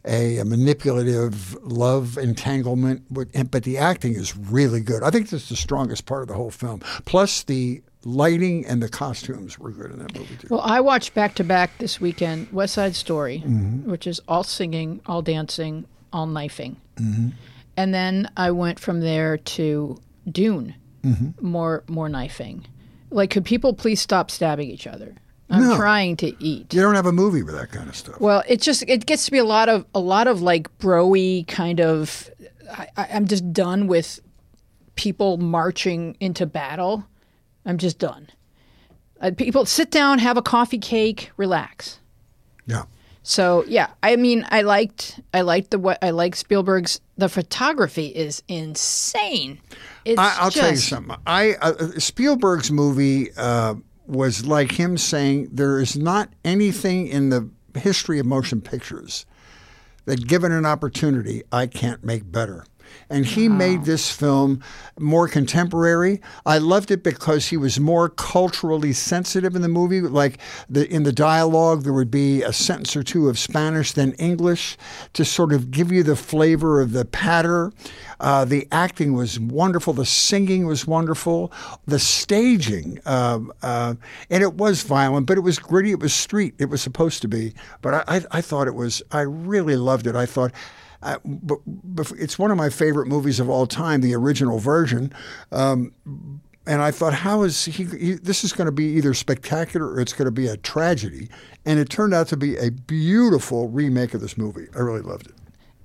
[0.08, 3.02] a, a manipulative love entanglement.
[3.10, 5.02] With, and, but the acting is really good.
[5.02, 6.80] I think that's the strongest part of the whole film.
[7.06, 10.46] Plus the lighting and the costumes were good in that movie too.
[10.50, 13.90] Well, I watched back to back this weekend West Side Story, Mm-hmm.
[13.90, 16.76] which is all singing, all dancing, all knifing.
[16.96, 17.28] Mm-hmm.
[17.76, 19.98] And then I went from there to
[20.30, 21.46] Dune, Mm-hmm.
[21.46, 22.66] more more knifing.
[23.10, 25.14] Like, could people please stop stabbing each other?
[25.48, 25.76] I'm No.
[25.76, 26.74] trying to eat.
[26.74, 28.20] you don't have a movie with that kind of stuff.
[28.20, 31.46] Well, it just it gets to be a lot of a lot of like broy
[31.46, 32.28] kind of.
[32.72, 34.18] I, I- I'm just done with
[34.96, 37.06] people marching into battle.
[37.64, 38.28] I'm just done.
[39.20, 42.00] Uh, people sit down, have a coffee cake, relax.
[42.66, 42.84] Yeah.
[43.28, 47.00] So yeah, I mean, I liked I liked the what I like Spielberg's.
[47.16, 49.58] The photography is insane.
[50.04, 51.16] It's I, I'll tell you something.
[51.26, 53.74] I uh, Spielberg's movie uh,
[54.06, 59.26] was like him saying there is not anything in the history of motion pictures
[60.04, 62.64] that, given an opportunity, I can't make better.
[63.08, 64.62] And he made this film
[64.98, 66.20] more contemporary.
[66.44, 70.00] I loved it because he was more culturally sensitive in the movie.
[70.00, 74.12] Like the, in the dialogue, there would be a sentence or two of Spanish, then
[74.14, 74.76] English,
[75.12, 77.72] to sort of give you the flavor of the patter.
[78.18, 79.92] Uh, the acting was wonderful.
[79.92, 81.52] The singing was wonderful.
[81.86, 83.94] The staging, uh, uh,
[84.30, 85.92] and it was violent, but it was gritty.
[85.92, 86.54] It was street.
[86.58, 87.52] It was supposed to be.
[87.82, 89.02] But I, I, I thought it was.
[89.12, 90.16] I really loved it.
[90.16, 90.52] I thought.
[91.24, 95.12] It's one of my favorite movies of all time, the original version.
[95.52, 95.92] Um,
[96.66, 100.00] and I thought, how is he, he this is going to be either spectacular or
[100.00, 101.28] it's going to be a tragedy.
[101.64, 104.66] And it turned out to be a beautiful remake of this movie.
[104.74, 105.34] I really loved it.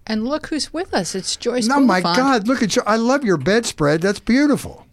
[0.08, 1.14] And look who's with us.
[1.14, 1.70] It's Joyce.
[1.72, 2.82] Oh my God, look at you.
[2.86, 4.02] I love your bedspread.
[4.02, 4.86] That's beautiful.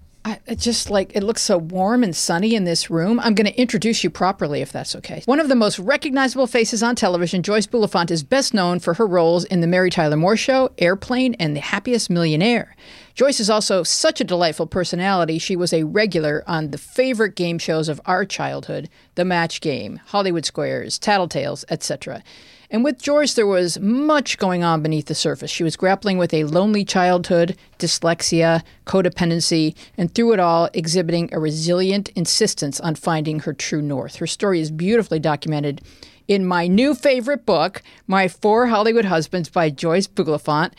[0.46, 3.20] It just like it looks so warm and sunny in this room.
[3.20, 5.22] I'm going to introduce you properly, if that's okay.
[5.26, 9.06] One of the most recognizable faces on television, Joyce Bulifant is best known for her
[9.06, 12.74] roles in The Mary Tyler Moore Show, Airplane, and The Happiest Millionaire.
[13.14, 15.38] Joyce is also such a delightful personality.
[15.38, 20.00] She was a regular on the favorite game shows of our childhood The Match Game,
[20.06, 22.22] Hollywood Squares, Tattletales, etc.
[22.70, 25.50] And with Joyce, there was much going on beneath the surface.
[25.50, 31.40] She was grappling with a lonely childhood, dyslexia, codependency, and through it all, exhibiting a
[31.40, 34.16] resilient insistence on finding her true north.
[34.16, 35.81] Her story is beautifully documented
[36.26, 40.74] in my new favorite book, My Four Hollywood Husbands by Joyce Bulifant.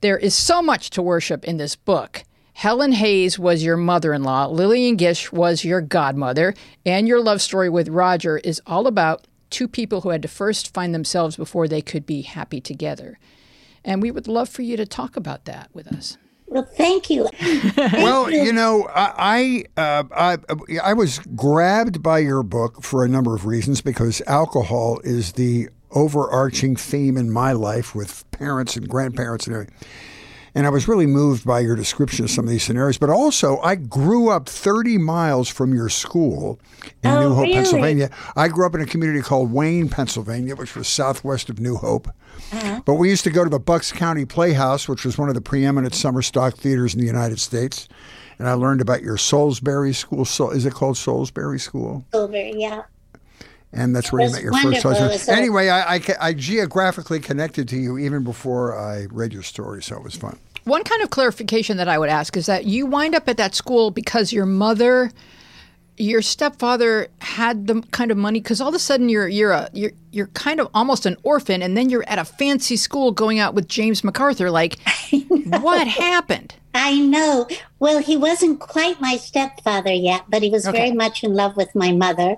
[0.00, 2.22] There is so much to worship in this book.
[2.54, 6.54] Helen Hayes was your mother in law, Lillian Gish was your godmother,
[6.86, 10.74] and your love story with Roger is all about two people who had to first
[10.74, 13.18] find themselves before they could be happy together.
[13.84, 16.16] And we would love for you to talk about that with us.
[16.46, 17.28] Well, thank you.
[17.76, 23.08] Well, you know, I I, uh, I I was grabbed by your book for a
[23.08, 28.88] number of reasons because alcohol is the overarching theme in my life with parents and
[28.88, 29.76] grandparents and everything.
[30.54, 32.98] And I was really moved by your description of some of these scenarios.
[32.98, 36.60] But also, I grew up 30 miles from your school
[37.02, 37.54] in Oh, New Hope, really?
[37.54, 38.10] Pennsylvania.
[38.36, 42.08] I grew up in a community called Wayne, Pennsylvania, which was southwest of New Hope.
[42.52, 42.82] Uh-huh.
[42.84, 45.40] But we used to go to the Bucks County Playhouse, which was one of the
[45.40, 47.88] preeminent summer stock theaters in the United States.
[48.38, 50.24] And I learned about your Solebury School.
[50.24, 52.04] So, is it called Solebury School?
[52.12, 52.82] Over, yeah.
[53.72, 55.20] And that's where you met your first husband.
[55.20, 59.82] So- Anyway, I, I, I geographically connected to you even before I read your story,
[59.82, 60.38] so it was fun.
[60.64, 63.54] One kind of clarification that I would ask is that you wind up at that
[63.54, 65.10] school because your mother,
[65.96, 69.68] your stepfather had the kind of money because all of a sudden you're you're a
[69.72, 73.38] you're you're kind of almost an orphan and then you're at a fancy school going
[73.40, 74.50] out with James MacArthur.
[74.50, 74.78] Like,
[75.28, 76.54] what happened?
[76.74, 77.48] I know.
[77.80, 80.76] Well, he wasn't quite my stepfather yet, but he was Okay.
[80.78, 82.36] very much in love with my mother.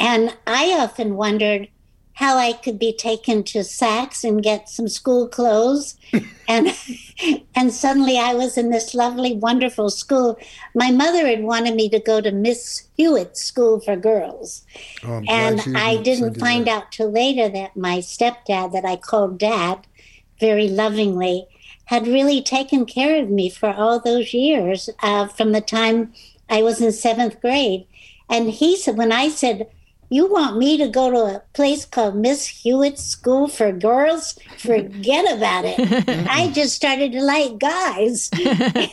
[0.00, 1.68] And I often wondered
[2.14, 5.96] how I could be taken to Saks and get some school clothes.
[6.48, 6.74] and
[7.54, 10.38] and suddenly I was in this lovely, wonderful school.
[10.74, 14.66] My mother had wanted me to go to Miss Hewitt's School for Girls.
[15.04, 16.76] Oh, and I didn't find that.
[16.76, 19.86] out till later that my stepdad, that I called dad
[20.38, 21.46] very lovingly,
[21.86, 26.12] had really taken care of me for all those years uh, from the time
[26.48, 27.86] I was in seventh grade.
[28.28, 29.68] And he said, when I said,
[30.10, 34.36] you want me to go to a place called Miss Hewitt's School for Girls?
[34.58, 36.28] Forget about it.
[36.28, 38.28] I just started to like guys.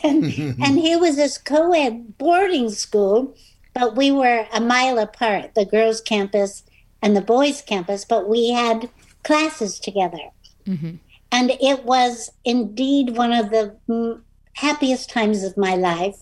[0.04, 0.24] and,
[0.62, 3.36] and here was this co ed boarding school,
[3.74, 6.62] but we were a mile apart the girls' campus
[7.02, 8.88] and the boys' campus, but we had
[9.24, 10.30] classes together.
[11.32, 14.20] And it was indeed one of the
[14.54, 16.16] happiest times of my life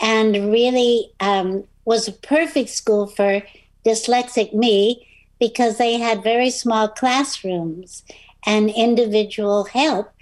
[0.00, 3.42] and really um, was a perfect school for
[3.84, 5.06] dyslexic me
[5.38, 8.04] because they had very small classrooms
[8.46, 10.12] and individual help.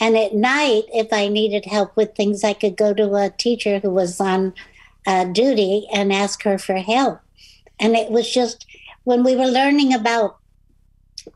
[0.00, 3.80] And at night, if I needed help with things, I could go to a teacher
[3.80, 4.54] who was on
[5.06, 7.20] uh, duty and ask her for help.
[7.80, 8.66] And it was just
[9.04, 10.38] when we were learning about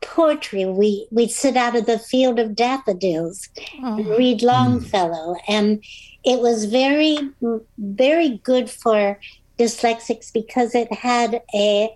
[0.01, 5.35] poetry, we, we'd sit out of the field of daffodils and read Longfellow.
[5.47, 5.83] And
[6.23, 7.17] it was very,
[7.77, 9.19] very good for
[9.63, 11.95] dyslexics because it had a,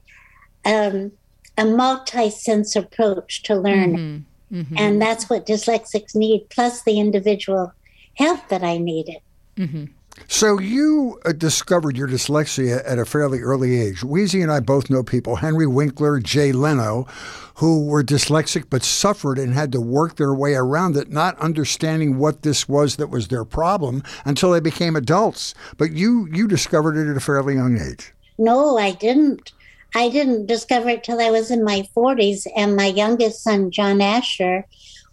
[0.66, 1.12] um,
[1.58, 3.98] a multi-sense approach to learning.
[3.98, 4.60] Mm-hmm.
[4.60, 4.78] Mm-hmm.
[4.78, 7.74] And that's what dyslexics need, plus the individual
[8.14, 9.22] help that I needed.
[9.58, 9.86] Mm-hmm.
[10.28, 14.02] So you uh, discovered your dyslexia at a fairly early age.
[14.02, 17.08] Weezy and I both know people, Henry Winkler, Jay Leno,
[17.56, 22.18] who were dyslexic but suffered and had to work their way around it, not understanding
[22.18, 25.54] what this was that was their problem until they became adults.
[25.78, 28.14] But you you discovered it at a fairly young age.
[28.38, 29.54] No, I didn't.
[29.96, 34.02] I didn't discover it till I was in my 40s, and my youngest son, John
[34.02, 34.66] Asher,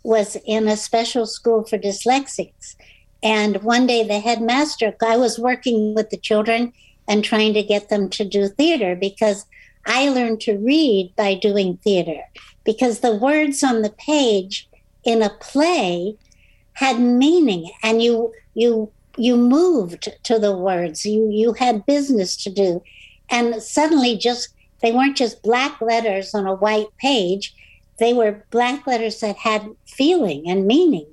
[0.02, 2.76] was in a special school for dyslexics.
[3.24, 6.72] And one day, the headmaster, I was working with the children
[7.08, 9.46] and trying to get them to do theater because
[9.86, 12.20] I learned to read by doing theater.
[12.64, 14.68] Because the words on the page
[15.04, 16.16] in a play
[16.74, 21.04] had meaning, and you you you moved to the words.
[21.04, 22.82] You you had business to do,
[23.30, 24.48] and suddenly, just
[24.82, 27.54] they weren't just black letters on a white page
[27.98, 31.06] they were black letters that had feeling and meaning.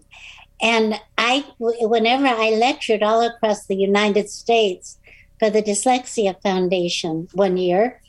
[0.62, 5.00] And I, whenever I lectured all across the United States
[5.40, 8.02] for the Dyslexia Foundation one year,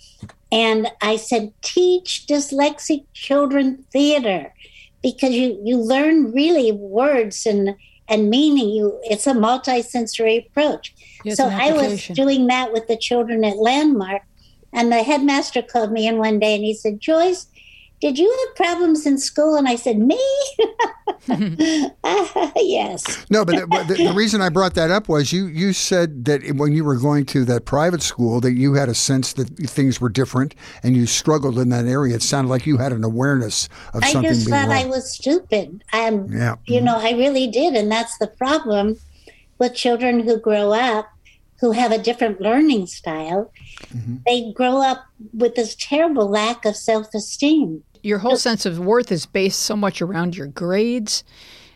[0.52, 4.52] and I said, teach dyslexic children theater
[5.02, 7.74] because you, you learn really words and,
[8.06, 8.68] and meaning.
[8.68, 10.94] You It's a multisensory approach.
[11.34, 14.22] so I was doing that with the children at Landmark.
[14.74, 17.46] And the headmaster called me in one day and he said, Joyce,
[18.02, 19.54] did you have problems in school?
[19.54, 20.20] And I said, me?
[21.30, 23.24] uh, yes.
[23.30, 26.24] No, but, the, but the, the, reason I brought that up was you, you said
[26.24, 29.56] that when you were going to that private school that you had a sense that
[29.70, 32.16] things were different and you struggled in that area.
[32.16, 34.76] It sounded like you had an awareness of I something I just thought wrong.
[34.78, 35.84] I was stupid.
[35.92, 36.56] Um, yeah.
[36.66, 37.74] You know, I really did.
[37.74, 38.98] And that's the problem
[39.60, 41.08] with children who grow up
[41.60, 43.52] who have a different learning style.
[43.94, 44.16] Mm-hmm.
[44.26, 49.12] They grow up with this terrible lack of self esteem your whole sense of worth
[49.12, 51.24] is based so much around your grades.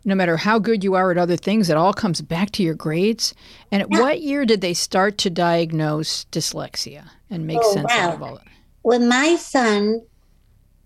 [0.04, 2.74] No matter how good you are at other things, it all comes back to your
[2.74, 3.34] grades.
[3.72, 4.00] And at yeah.
[4.00, 8.00] what year did they start to diagnose dyslexia and make oh, sense wow.
[8.00, 8.42] out of all it?
[8.82, 10.02] When my son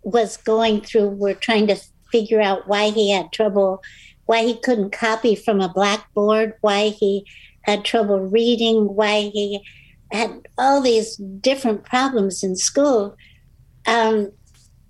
[0.03, 1.77] was going through, we're trying to
[2.11, 3.83] figure out why he had trouble,
[4.25, 7.27] why he couldn't copy from a blackboard, why he
[7.63, 9.61] had trouble reading, why he
[10.11, 13.17] had all these different problems in school.
[13.87, 14.33] Um,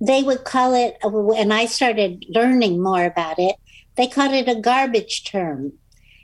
[0.00, 3.56] they would call it, and I started learning more about it,
[3.96, 5.72] they called it a garbage term.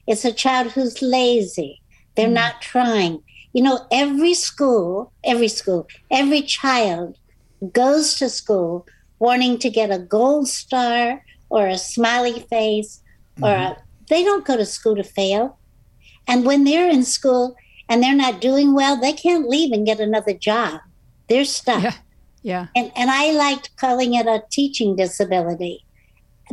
[0.07, 1.83] It's a child who's lazy.
[2.15, 2.33] They're mm.
[2.33, 3.23] not trying.
[3.53, 7.19] You know, every school, every school, every child
[7.73, 8.87] goes to school
[9.19, 13.03] wanting to get a gold star or a smiley face
[13.37, 13.45] mm-hmm.
[13.45, 13.77] or a,
[14.09, 15.59] they don't go to school to fail.
[16.29, 17.57] And when they're in school
[17.89, 20.81] and they're not doing well, they can't leave and get another job.
[21.29, 21.83] They're stuck.
[21.83, 21.95] Yeah.
[22.47, 22.69] Yeah.
[22.77, 25.85] And, and I liked calling it a teaching disability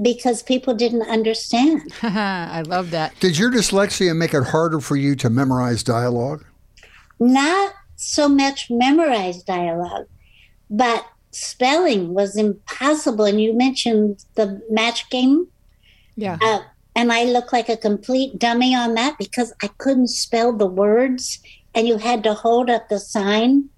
[0.01, 1.83] because people didn't understand.
[2.01, 3.13] I love that.
[3.19, 6.45] Did your dyslexia make it harder for you to memorize dialogue?
[7.19, 10.07] Not so much memorize dialogue,
[10.67, 13.25] but spelling was impossible.
[13.25, 15.47] And you mentioned the match game.
[16.15, 16.39] Yeah.
[16.41, 16.61] Uh,
[16.95, 21.39] and I look like a complete dummy on that because I couldn't spell the words
[21.75, 23.69] and you had to hold up the sign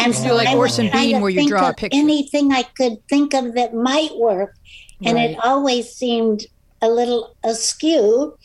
[0.00, 1.98] and so like Orson Bean, where you draw a picture.
[1.98, 4.54] Anything I could think of that might work,
[5.04, 5.30] and right.
[5.30, 6.46] it always seemed
[6.82, 8.36] a little askew,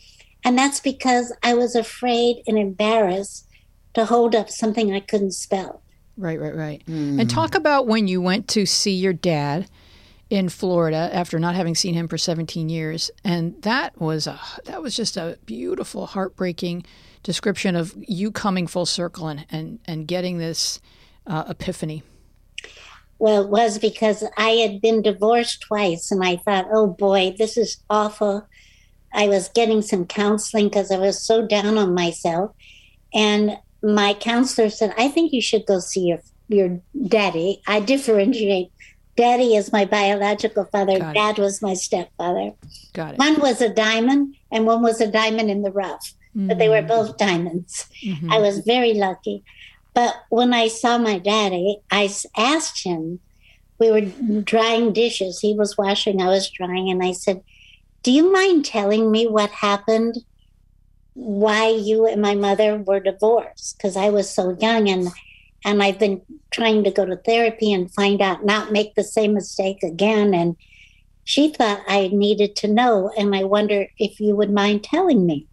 [0.44, 3.46] and that's because I was afraid and embarrassed
[3.94, 5.82] to hold up something I couldn't spell.
[6.16, 6.82] Right, right, right.
[6.86, 7.20] Mm.
[7.20, 9.68] And talk about when you went to see your dad
[10.30, 14.82] in Florida after not having seen him for 17 years, and that was a that
[14.82, 16.84] was just a beautiful, heartbreaking
[17.22, 20.80] description of you coming full circle and and and getting this
[21.26, 22.02] uh, epiphany?
[23.18, 27.56] Well, it was because I had been divorced twice, and I thought, oh boy, this
[27.56, 28.48] is awful.
[29.14, 32.52] I was getting some counseling because I was so down on myself.
[33.14, 37.62] And my counselor said, I think you should go see your, your daddy.
[37.66, 38.72] I differentiate.
[39.16, 42.52] Daddy is my biological father, dad was my stepfather.
[42.94, 43.18] Got it.
[43.18, 46.48] One was a diamond, and one was a diamond in the rough, mm-hmm.
[46.48, 46.88] but they were mm.
[46.88, 47.86] both diamonds.
[48.02, 48.32] Mm-hmm.
[48.32, 49.44] I was very lucky.
[49.94, 53.20] But when I saw my daddy, I asked him,
[53.78, 55.40] we were drying dishes.
[55.40, 56.90] He was washing, I was drying.
[56.90, 57.42] And I said,
[58.02, 60.18] Do you mind telling me what happened?
[61.14, 63.76] Why you and my mother were divorced?
[63.76, 65.08] Because I was so young and
[65.64, 69.34] and I've been trying to go to therapy and find out, not make the same
[69.34, 70.34] mistake again.
[70.34, 70.56] And
[71.24, 73.12] she thought I needed to know.
[73.16, 75.46] And I wonder if you would mind telling me.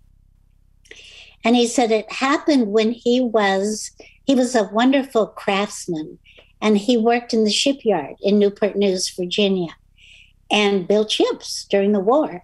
[1.44, 3.92] And he said it happened when he was
[4.30, 6.20] he was a wonderful craftsman
[6.62, 9.76] and he worked in the shipyard in Newport News, Virginia,
[10.52, 12.44] and built ships during the war.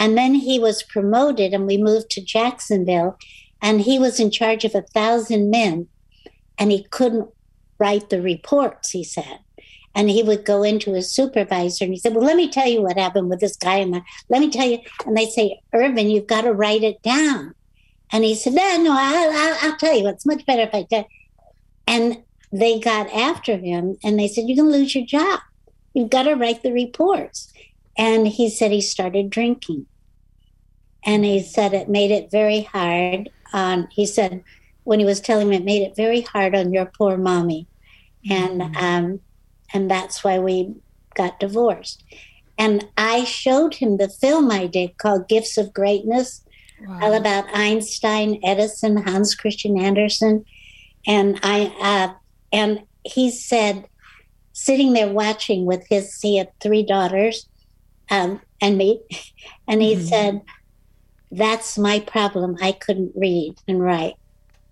[0.00, 3.18] And then he was promoted and we moved to Jacksonville.
[3.60, 5.88] and he was in charge of a thousand men,
[6.58, 7.28] and he couldn't
[7.78, 8.92] write the reports.
[8.92, 9.40] He said,
[9.94, 12.80] and he would go into his supervisor and he said, "Well, let me tell you
[12.80, 16.26] what happened with this guy." And let me tell you, and they say, "Irvin, you've
[16.34, 17.54] got to write it down."
[18.10, 20.08] And he said, "No, no, I'll, I'll, I'll tell you.
[20.08, 21.06] It's much better if I tell."
[21.86, 22.22] And
[22.52, 25.40] they got after him and they said, You're going to lose your job.
[25.94, 27.52] You've got to write the reports.
[27.98, 29.86] And he said he started drinking.
[31.04, 34.42] And he said it made it very hard on, he said,
[34.84, 37.66] when he was telling me, it made it very hard on your poor mommy.
[38.28, 38.76] And, mm-hmm.
[38.76, 39.20] um,
[39.72, 40.74] and that's why we
[41.14, 42.04] got divorced.
[42.58, 46.42] And I showed him the film I did called Gifts of Greatness,
[46.86, 46.98] wow.
[47.02, 50.44] all about Einstein, Edison, Hans Christian Andersen.
[51.06, 52.14] And I, uh,
[52.52, 53.86] and he said,
[54.52, 57.46] sitting there watching with his, he had three daughters
[58.10, 59.00] um, and me,
[59.68, 60.06] and he mm-hmm.
[60.06, 60.40] said,
[61.30, 62.56] That's my problem.
[62.60, 64.14] I couldn't read and write.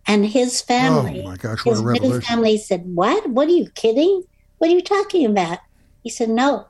[0.07, 2.21] And his family, oh my gosh, what his revelation.
[2.23, 3.29] family said, What?
[3.31, 4.25] What are you kidding?
[4.59, 5.59] What are you talking about?
[6.03, 6.67] He said, No,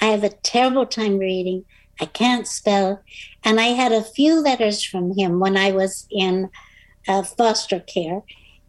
[0.00, 1.64] I have a terrible time reading.
[2.00, 3.02] I can't spell.
[3.44, 6.50] And I had a few letters from him when I was in
[7.08, 8.22] uh, foster care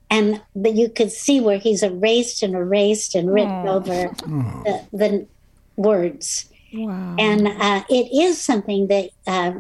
[0.10, 3.76] and but you could see where he's erased and erased and written oh.
[3.76, 5.28] over the, the,
[5.76, 6.49] words.
[6.74, 7.16] Wow.
[7.18, 9.53] And uh, it is something that uh,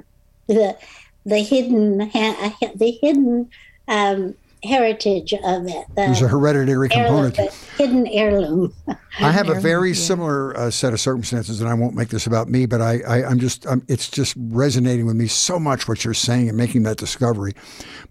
[0.47, 0.77] the
[1.25, 3.49] the hidden the hidden
[3.87, 5.85] um, heritage of it.
[5.89, 7.53] The There's a hereditary heirloom, component.
[7.77, 8.73] Hidden heirloom.
[9.19, 12.49] I have a very similar uh, set of circumstances, and I won't make this about
[12.49, 16.03] me, but I, I, am just, I'm, it's just resonating with me so much what
[16.03, 17.53] you're saying and making that discovery.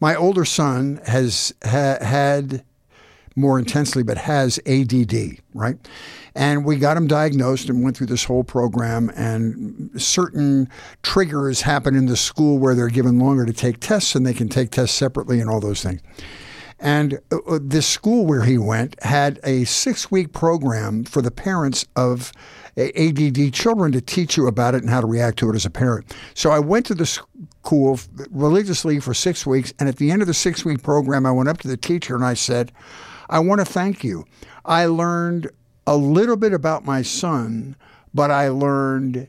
[0.01, 2.65] My older son has ha, had
[3.37, 5.77] more intensely, but has ADD, right?
[6.39, 9.11] And we got him diagnosed and went through this whole program.
[9.17, 10.69] And certain
[11.03, 14.49] triggers happen in the school where they're given longer to take tests and they can
[14.49, 16.01] take tests separately and all those things.
[16.79, 21.33] And uh, uh, this school where he went had a six week program for the
[21.33, 22.31] parents of
[22.77, 25.71] ADD children to teach you about it and how to react to it as a
[25.71, 26.15] parent.
[26.35, 27.99] So I went to the school
[28.31, 29.73] religiously for six weeks.
[29.81, 32.15] And at the end of the six week program, I went up to the teacher
[32.15, 32.71] and I said,
[33.29, 34.25] I want to thank you.
[34.65, 35.51] I learned
[35.89, 37.75] a little bit about my son,
[38.13, 39.27] but I learned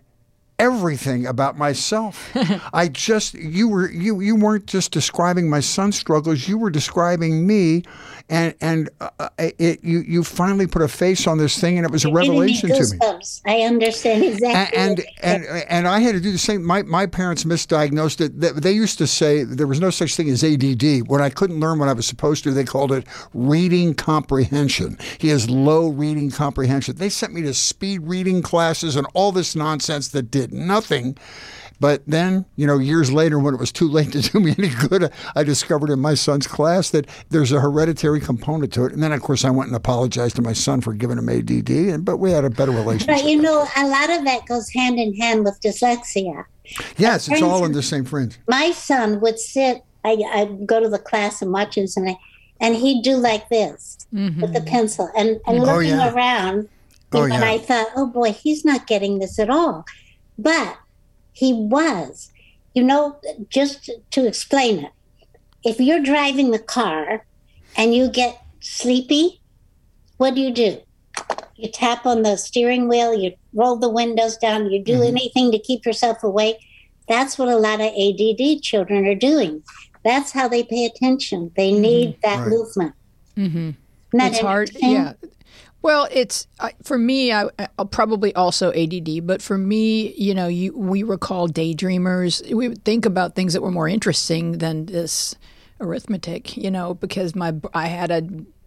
[0.59, 2.29] everything about myself.
[2.73, 7.47] I just you were you you weren't just describing my son's struggles, you were describing
[7.47, 7.83] me
[8.29, 11.85] and and uh, uh, it you you finally put a face on this thing and
[11.85, 12.99] it was a revelation to me.
[13.45, 14.77] I understand exactly.
[14.77, 18.61] And and, and and I had to do the same my my parents misdiagnosed it.
[18.61, 21.07] They used to say there was no such thing as ADD.
[21.07, 24.97] When I couldn't learn what I was supposed to, they called it reading comprehension.
[25.17, 26.95] He has low reading comprehension.
[26.95, 31.17] They sent me to speed reading classes and all this nonsense that did nothing.
[31.79, 34.69] But then, you know, years later, when it was too late to do me any
[34.69, 38.93] good, I discovered in my son's class that there's a hereditary component to it.
[38.93, 41.69] And then, of course, I went and apologized to my son for giving him ADD,
[41.69, 43.07] and but we had a better relationship.
[43.07, 46.45] But you know, a lot of that goes hand in hand with dyslexia.
[46.97, 48.37] Yes, it's all in the same fringe.
[48.47, 49.83] My son would sit.
[50.03, 52.17] I, I'd go to the class and watch him something,
[52.59, 54.41] and he'd do like this mm-hmm.
[54.41, 56.13] with the pencil and, and oh, looking yeah.
[56.13, 56.69] around.
[57.11, 57.49] Oh, and yeah.
[57.49, 59.85] I thought, oh boy, he's not getting this at all.
[60.37, 60.77] But
[61.33, 62.31] he was.
[62.73, 63.19] You know,
[63.49, 64.91] just to explain it,
[65.63, 67.25] if you're driving the car
[67.75, 69.41] and you get sleepy,
[70.17, 70.77] what do you do?
[71.55, 75.03] You tap on the steering wheel, you roll the windows down, you do mm-hmm.
[75.03, 76.57] anything to keep yourself awake.
[77.07, 79.63] That's what a lot of ADD children are doing.
[80.03, 81.51] That's how they pay attention.
[81.57, 81.81] They mm-hmm.
[81.81, 82.21] need mm-hmm.
[82.21, 82.49] that right.
[82.49, 82.93] movement.
[83.35, 83.69] Mm-hmm.
[84.13, 84.71] It's hard.
[84.75, 85.13] Yeah.
[85.81, 86.47] Well, it's
[86.83, 87.31] for me.
[87.31, 87.45] I,
[87.77, 92.53] will probably also ADD, but for me, you know, you, we recall daydreamers.
[92.53, 95.35] We would think about things that were more interesting than this
[95.79, 98.21] arithmetic, you know, because my I had a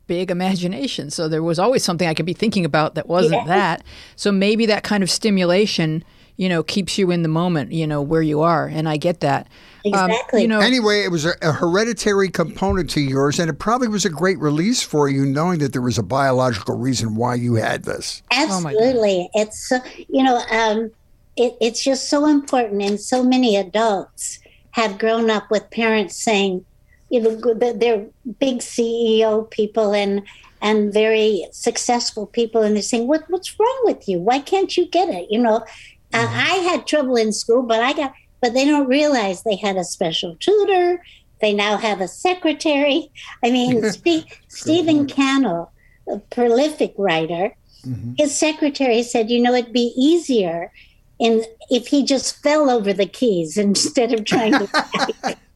[0.06, 3.46] big imagination, so there was always something I could be thinking about that wasn't yeah.
[3.46, 3.84] that.
[4.16, 6.04] So maybe that kind of stimulation,
[6.42, 9.20] you know, keeps you in the moment, you know, where you are, and I get
[9.20, 9.46] that.
[9.86, 10.40] Um, exactly.
[10.40, 13.86] Um, you know, anyway, it was a, a, hereditary component to yours, and it probably
[13.86, 17.54] was a great release for you, knowing that there was a biological reason why you
[17.54, 18.24] had this.
[18.32, 19.78] Oh, Absolutely, oh it's so
[20.08, 20.90] you know, um,
[21.36, 24.40] it, it's just so important, and so many adults
[24.72, 26.64] have grown up with parents saying,
[27.08, 28.04] you know, they're
[28.40, 30.22] big CEO people and
[30.60, 34.18] and very successful people, and they're saying, "What what's wrong with you?
[34.18, 35.64] Why can't you get it?" You know.
[36.12, 39.76] Uh, I had trouble in school, but I got but they don't realize they had
[39.76, 41.00] a special tutor.
[41.40, 43.10] They now have a secretary.
[43.42, 43.82] I mean,
[44.48, 45.72] Stephen Cannell,
[46.08, 47.54] a prolific writer,
[47.86, 48.14] mm-hmm.
[48.18, 50.72] his secretary said, you know, it'd be easier
[51.20, 55.36] in if he just fell over the keys instead of trying to.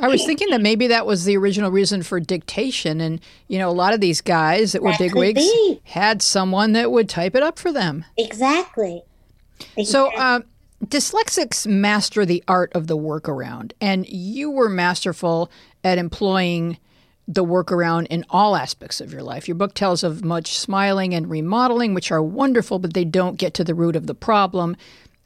[0.00, 3.00] I was thinking that maybe that was the original reason for dictation.
[3.00, 5.44] And, you know, a lot of these guys that were That big wigs
[5.82, 8.04] had someone that would type it up for them.
[8.16, 9.02] Exactly.
[9.84, 10.40] So, uh,
[10.84, 15.50] dyslexics master the art of the workaround, and you were masterful
[15.84, 16.78] at employing
[17.26, 19.46] the workaround in all aspects of your life.
[19.46, 23.52] Your book tells of much smiling and remodeling, which are wonderful, but they don't get
[23.54, 24.76] to the root of the problem.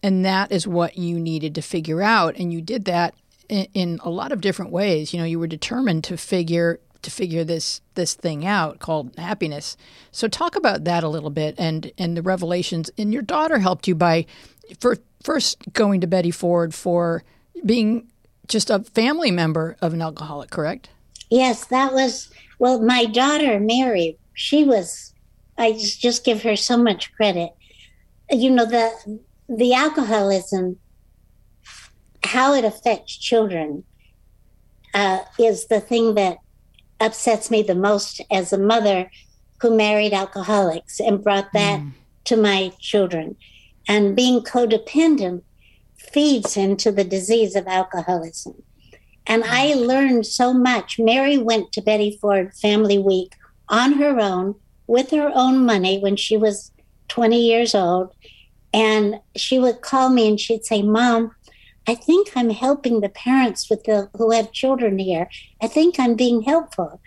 [0.02, 2.36] And that is what you needed to figure out.
[2.36, 3.14] And you did that
[3.48, 5.14] in, in a lot of different ways.
[5.14, 9.76] You know, you were determined to figure to figure this this thing out called happiness.
[10.11, 12.90] So talk about that a little bit and and the revelations.
[12.96, 14.26] And your daughter helped you by
[14.80, 17.22] for, first going to Betty Ford for
[17.64, 18.09] being
[18.48, 20.90] just a family member of an alcoholic, correct?
[21.30, 22.80] Yes, that was well.
[22.80, 25.14] My daughter Mary, she was.
[25.59, 27.50] I just, give her so much credit.
[28.30, 30.78] You know the the alcoholism,
[32.24, 33.84] how it affects children,
[34.94, 36.38] uh, is the thing that
[37.03, 39.11] upsets me the most as a mother
[39.61, 41.92] who married alcoholics and brought that mm.
[42.24, 43.36] to my children.
[43.88, 45.42] And being codependent
[45.96, 48.62] feeds into the disease of alcoholism.
[49.26, 49.86] And I mm.
[49.86, 50.98] learned so much.
[50.98, 53.34] Mary went to Betty Ford Family Week
[53.68, 54.55] on her own
[54.86, 56.72] with her own money when she was
[57.09, 58.14] 20 years old.
[58.74, 61.34] And she would call me and she'd say, Mom,
[61.86, 65.28] I think I'm helping the parents with the who have children here.
[65.60, 67.00] I think I'm being helpful.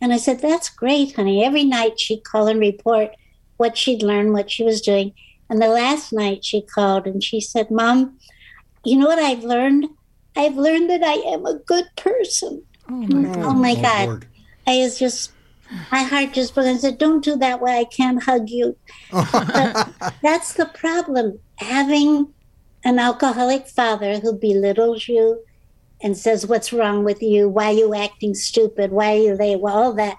[0.00, 1.44] And I said, That's great, honey.
[1.44, 3.10] Every night she'd call and report
[3.56, 5.12] what she'd learned, what she was doing.
[5.48, 8.18] And the last night she called and she said, Mom,
[8.84, 9.86] you know what I've learned?
[10.34, 12.62] I've learned that I am a good person.
[12.90, 13.06] Oh,
[13.36, 14.08] oh my, God.
[14.08, 14.26] Lord.
[14.66, 15.32] I was just,
[15.90, 16.66] my heart just broke.
[16.66, 17.78] I said, Don't do that way.
[17.78, 18.76] I can't hug you.
[19.12, 21.38] That's the problem.
[21.56, 22.32] Having
[22.84, 25.42] an alcoholic father who belittles you
[26.02, 27.48] and says, What's wrong with you?
[27.48, 28.90] Why are you acting stupid?
[28.90, 29.60] Why are you late?
[29.60, 30.18] Well, all that.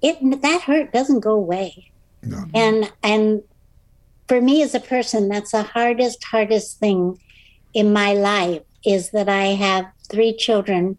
[0.00, 1.92] It that hurt doesn't go away.
[2.22, 2.44] No.
[2.54, 3.42] And and
[4.28, 7.20] for me as a person, that's the hardest, hardest thing
[7.74, 10.98] in my life is that I have three children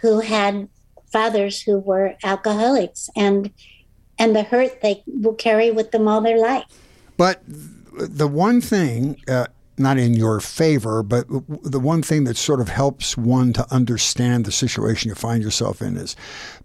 [0.00, 0.68] who had
[1.10, 3.50] fathers who were alcoholics and
[4.18, 6.64] and the hurt they will carry with them all their life.
[7.16, 9.46] But the one thing, uh,
[9.80, 11.26] not in your favor, but
[11.62, 15.80] the one thing that sort of helps one to understand the situation you find yourself
[15.82, 16.14] in is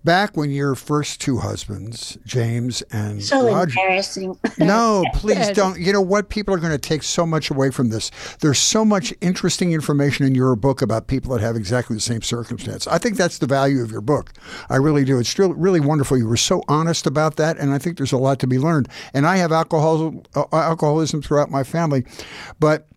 [0.03, 3.79] back when your first two husbands, James and So Roger.
[3.79, 4.37] embarrassing.
[4.57, 5.79] No, please don't.
[5.79, 6.29] You know what?
[6.29, 8.09] People are going to take so much away from this.
[8.39, 12.21] There's so much interesting information in your book about people that have exactly the same
[12.21, 12.87] circumstance.
[12.87, 14.31] I think that's the value of your book.
[14.69, 15.19] I really do.
[15.19, 16.17] It's really wonderful.
[16.17, 18.87] You were so honest about that, and I think there's a lot to be learned.
[19.13, 22.05] And I have alcohol, uh, alcoholism throughout my family,
[22.59, 22.87] but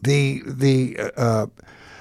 [0.00, 1.46] the the uh,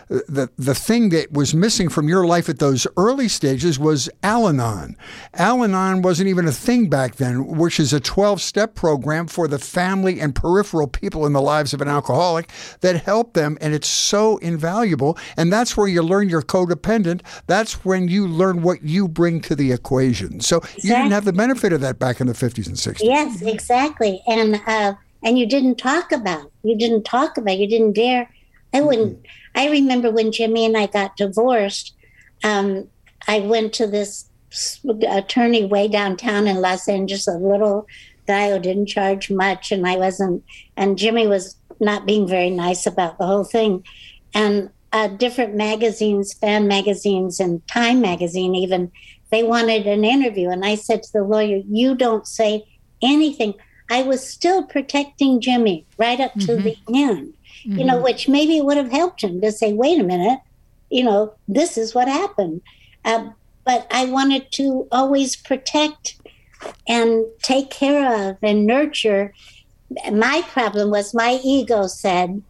[0.09, 4.97] the the thing that was missing from your life at those early stages was Al-Anon.
[5.35, 10.19] Al-Anon wasn't even a thing back then, which is a 12-step program for the family
[10.19, 12.49] and peripheral people in the lives of an alcoholic
[12.81, 17.21] that help them and it's so invaluable and that's where you learn you're codependent.
[17.45, 20.39] That's when you learn what you bring to the equation.
[20.41, 23.01] So you didn't have the benefit of that back in the 50s and 60s.
[23.03, 24.21] Yes, exactly.
[24.27, 26.51] And uh, and you didn't talk about.
[26.63, 27.57] You didn't talk about.
[27.57, 28.29] You didn't dare.
[28.73, 29.25] I wouldn't.
[29.55, 31.93] I remember when Jimmy and I got divorced.
[32.43, 32.87] Um,
[33.27, 34.29] I went to this
[35.07, 37.87] attorney way downtown in Los Angeles, a little
[38.27, 40.43] guy who didn't charge much, and I wasn't.
[40.77, 43.83] And Jimmy was not being very nice about the whole thing.
[44.33, 48.91] And uh, different magazines, fan magazines, and Time magazine, even
[49.31, 50.49] they wanted an interview.
[50.49, 52.63] And I said to the lawyer, "You don't say
[53.01, 53.53] anything."
[53.89, 56.95] I was still protecting Jimmy right up to the mm-hmm.
[56.95, 57.33] end,
[57.63, 58.03] you know, mm-hmm.
[58.03, 60.39] which maybe would have helped him to say, wait a minute,
[60.89, 62.61] you know, this is what happened.
[63.05, 63.29] Uh,
[63.65, 66.15] but I wanted to always protect
[66.87, 69.33] and take care of and nurture.
[70.11, 72.41] My problem was my ego said,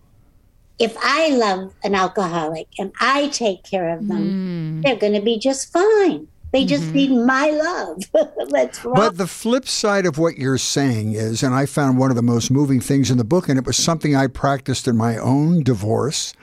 [0.78, 4.84] if I love an alcoholic and I take care of them, mm.
[4.84, 6.28] they're going to be just fine.
[6.52, 6.96] They just mm-hmm.
[6.96, 8.04] need my love.
[8.50, 8.96] Let's rock.
[8.96, 12.24] But the flip side of what you're saying is, and I found one of the
[12.24, 15.62] most moving things in the book, and it was something I practiced in my own
[15.64, 16.34] divorce,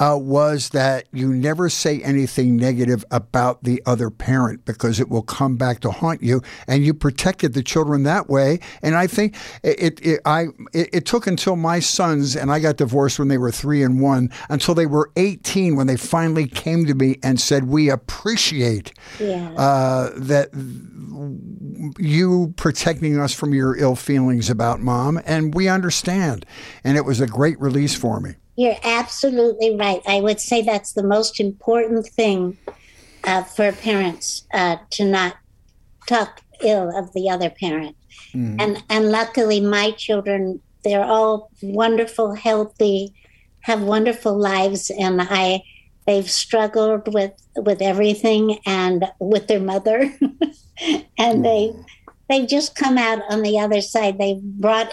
[0.00, 5.22] uh, was that you never say anything negative about the other parent because it will
[5.22, 8.58] come back to haunt you, and you protected the children that way.
[8.82, 12.76] And I think it, it I it, it took until my sons and I got
[12.76, 16.86] divorced when they were three and one until they were 18 when they finally came
[16.86, 19.50] to me and said, "We appreciate." yeah.
[19.56, 20.50] uh, that
[21.98, 26.46] you protecting us from your ill feelings about mom, and we understand.
[26.84, 28.34] And it was a great release for me.
[28.60, 30.02] You're absolutely right.
[30.06, 32.58] I would say that's the most important thing
[33.24, 35.36] uh, for parents uh, to not
[36.06, 37.96] talk ill of the other parent.
[38.34, 38.60] Mm.
[38.60, 43.14] And and luckily, my children they're all wonderful, healthy,
[43.60, 45.62] have wonderful lives, and I
[46.06, 50.14] they've struggled with with everything and with their mother,
[51.18, 51.72] and they
[52.28, 54.18] they've just come out on the other side.
[54.18, 54.92] They've brought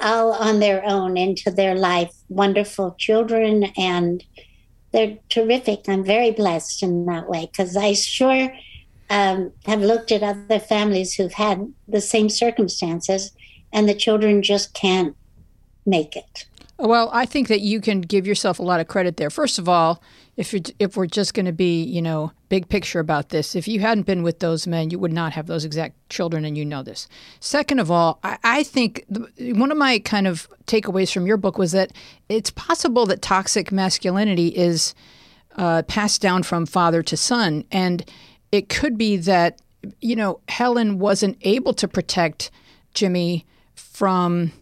[0.00, 2.12] all on their own into their life.
[2.28, 4.24] Wonderful children and
[4.92, 5.88] they're terrific.
[5.88, 8.52] I'm very blessed in that way because i sure
[9.10, 13.32] um, have looked at other families who've had the same circumstances
[13.72, 15.16] and the children just can't
[15.84, 16.46] make it
[16.78, 19.30] well, I think that you can give yourself a lot of credit there.
[19.30, 20.02] First of all,
[20.36, 23.66] if you if we're just going to be, you know, big picture about this, if
[23.66, 26.64] you hadn't been with those men, you would not have those exact children, and you
[26.64, 27.08] know this.
[27.40, 31.38] Second of all, I, I think the, one of my kind of takeaways from your
[31.38, 31.92] book was that
[32.28, 34.94] it's possible that toxic masculinity is
[35.56, 38.04] uh, passed down from father to son, and
[38.52, 39.62] it could be that
[40.02, 42.50] you know Helen wasn't able to protect
[42.92, 44.52] Jimmy from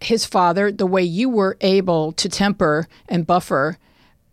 [0.00, 3.78] his father the way you were able to temper and buffer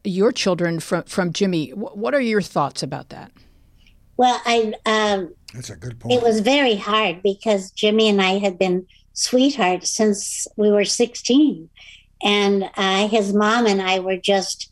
[0.04, 1.70] your children from from Jimmy.
[1.72, 3.32] What are your thoughts about that?
[4.16, 6.14] Well, I um, that's a good point.
[6.14, 11.70] It was very hard because Jimmy and I had been sweethearts since we were sixteen,
[12.24, 14.72] and uh, his mom and I were just.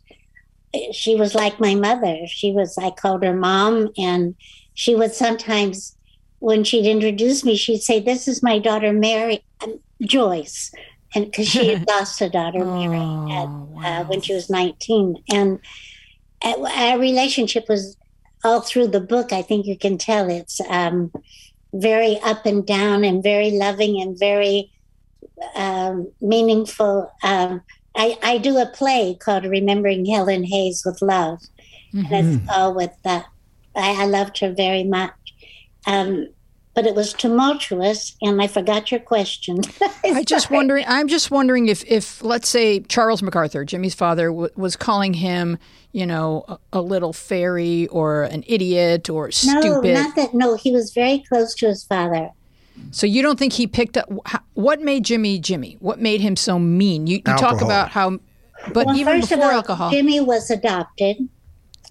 [0.92, 2.18] She was like my mother.
[2.28, 2.78] She was.
[2.78, 4.36] I called her mom, and
[4.74, 5.95] she would sometimes,
[6.40, 9.44] when she'd introduce me, she'd say, "This is my daughter Mary."
[10.02, 10.74] Joyce,
[11.14, 14.02] and because she had lost a daughter, Mary, oh, at, wow.
[14.02, 15.24] uh, when she was 19.
[15.32, 15.60] And
[16.44, 17.98] uh, our relationship was
[18.44, 19.32] all through the book.
[19.32, 21.12] I think you can tell it's um,
[21.74, 24.72] very up and down and very loving and very
[25.56, 27.12] um, meaningful.
[27.24, 27.62] Um,
[27.96, 31.40] I, I, do a play called Remembering Helen Hayes with Love.
[31.94, 32.14] Mm-hmm.
[32.14, 33.26] And it's all with that.
[33.76, 35.14] I, I loved her very much.
[35.86, 36.28] Um,
[36.74, 39.62] but it was tumultuous and i forgot your question.
[40.04, 44.50] I just wondering i'm just wondering if if let's say charles macarthur jimmy's father w-
[44.56, 45.58] was calling him
[45.94, 50.56] you know a, a, little fairy or an idiot or stupid no not that no
[50.58, 52.30] he was very close to his father.
[52.92, 54.12] So you don't think he picked up
[54.54, 55.78] what made jimmy jimmy?
[55.80, 57.08] What made him so mean?
[57.08, 58.20] You, you talk about how
[58.74, 59.92] but well, even before all, alcohol.
[59.92, 61.30] Jimmy was adopted.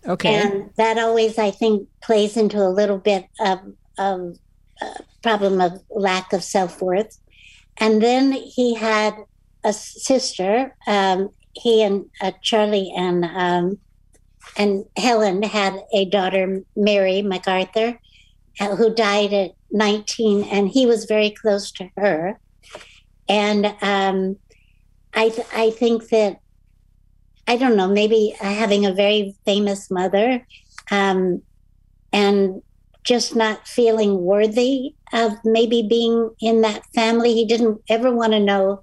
[0.07, 0.35] Okay.
[0.35, 3.61] And that always i think plays into a little bit of,
[3.99, 4.37] of
[5.23, 7.19] problem of lack of self worth.
[7.79, 9.17] And then he had
[9.65, 10.77] a sister.
[10.87, 13.79] Um, he and uh, Charlie and um,
[14.57, 17.99] and Helen had a daughter, Mary MacArthur,
[18.61, 22.39] uh, who died at 19, and he was very close to her.
[23.29, 24.37] And um,
[25.15, 26.39] I th- I think that
[27.47, 30.47] I don't know maybe having a very famous mother
[30.91, 31.43] um,
[32.13, 32.63] and
[33.05, 37.35] just not feeling worthy of maybe being in that family.
[37.35, 38.83] He didn't ever want to know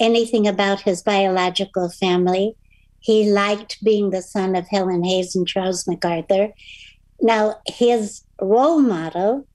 [0.00, 2.56] anything about his biological family.
[3.00, 6.52] He liked being the son of Helen Hayes and Charles MacArthur.
[7.20, 9.46] Now, his role model,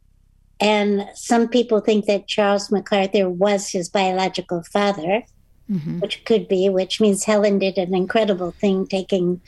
[0.59, 5.24] and some people think that Charles MacArthur was his biological father,
[5.70, 5.99] mm-hmm.
[5.99, 9.41] which could be, which means Helen did an incredible thing taking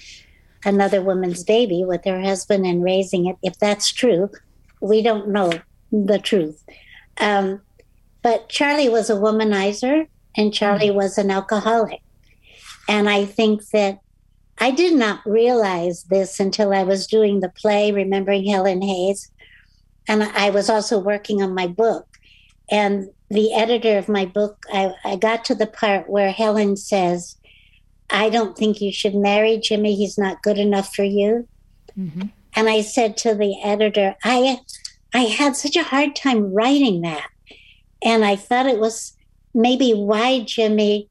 [0.65, 3.37] another woman's baby with her husband and raising it.
[3.43, 4.29] If that's true,
[4.85, 5.51] we don't know
[5.91, 6.63] the truth.
[7.19, 7.61] Um,
[8.21, 10.07] but Charlie was a womanizer
[10.37, 10.97] and Charlie mm-hmm.
[10.97, 12.01] was an alcoholic.
[12.87, 13.99] And I think that
[14.59, 19.31] I did not realize this until I was doing the play, Remembering Helen Hayes.
[20.07, 22.07] And I was also working on my book.
[22.69, 27.37] And the editor of my book, I, I got to the part where Helen says,
[28.11, 29.95] I don't think you should marry Jimmy.
[29.95, 31.47] He's not good enough for you.
[31.97, 32.27] Mm-hmm.
[32.55, 34.59] And I said to the editor, I
[35.13, 37.29] I had such a hard time writing that.
[38.03, 39.13] And I thought it was
[39.53, 41.09] maybe why Jimmy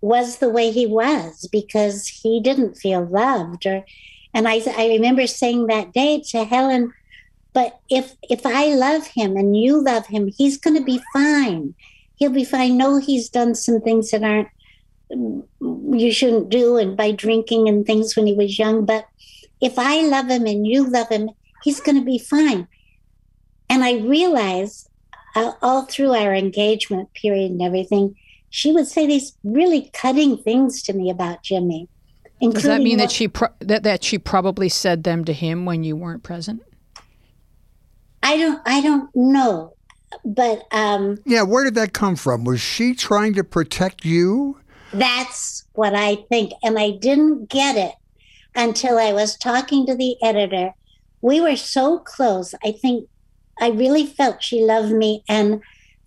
[0.00, 3.84] was the way he was because he didn't feel loved or
[4.34, 6.92] and I I remember saying that day to Helen,
[7.52, 11.74] but if if I love him and you love him, he's going to be fine.
[12.16, 12.76] He'll be fine.
[12.76, 14.48] No, he's done some things that aren't
[15.10, 19.06] you shouldn't do and by drinking and things when he was young, but
[19.64, 21.30] if I love him and you love him,
[21.62, 22.68] he's going to be fine.
[23.70, 24.90] And I realized
[25.34, 28.14] uh, all through our engagement period and everything,
[28.50, 31.88] she would say these really cutting things to me about Jimmy.
[32.40, 35.64] Does that mean what, that she pro- that that she probably said them to him
[35.64, 36.62] when you weren't present?
[38.22, 39.74] I don't I don't know,
[40.26, 41.42] but um, yeah.
[41.42, 42.44] Where did that come from?
[42.44, 44.58] Was she trying to protect you?
[44.92, 46.52] That's what I think.
[46.62, 47.94] And I didn't get it
[48.54, 50.72] until I was talking to the editor.
[51.20, 52.54] We were so close.
[52.64, 53.08] I think
[53.60, 55.62] I really felt she loved me and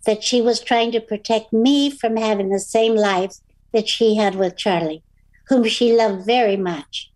[0.06, 3.34] that she was trying to protect me from having the same life
[3.72, 5.02] that she had with Charlie,
[5.48, 7.10] whom she loved very much.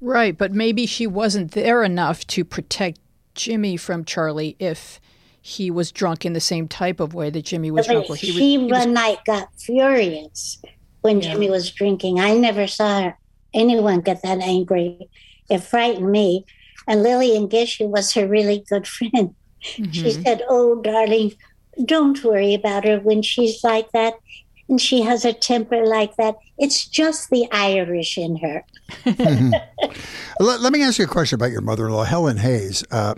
[0.00, 3.00] Right, but maybe she wasn't there enough to protect
[3.34, 5.00] Jimmy from Charlie if
[5.40, 8.06] he was drunk in the same type of way that Jimmy was But drunk.
[8.18, 10.60] He she was, he one was- night got furious
[11.00, 11.32] when Yeah.
[11.32, 12.20] Jimmy was drinking.
[12.20, 13.12] I never saw
[13.58, 15.08] anyone get that angry.
[15.50, 16.44] It frightened me.
[16.86, 20.22] And Lillian Gish, who was her really good friend, she Mhm.
[20.24, 21.32] said, Oh, darling,
[21.84, 24.14] don't worry about her when she's like that.
[24.70, 26.36] And she has a temper like that.
[26.58, 28.64] It's just the Irish in her.
[30.40, 32.84] Let, let me ask you a question about your mother-in-law, Helen Hayes.
[32.90, 33.14] Uh,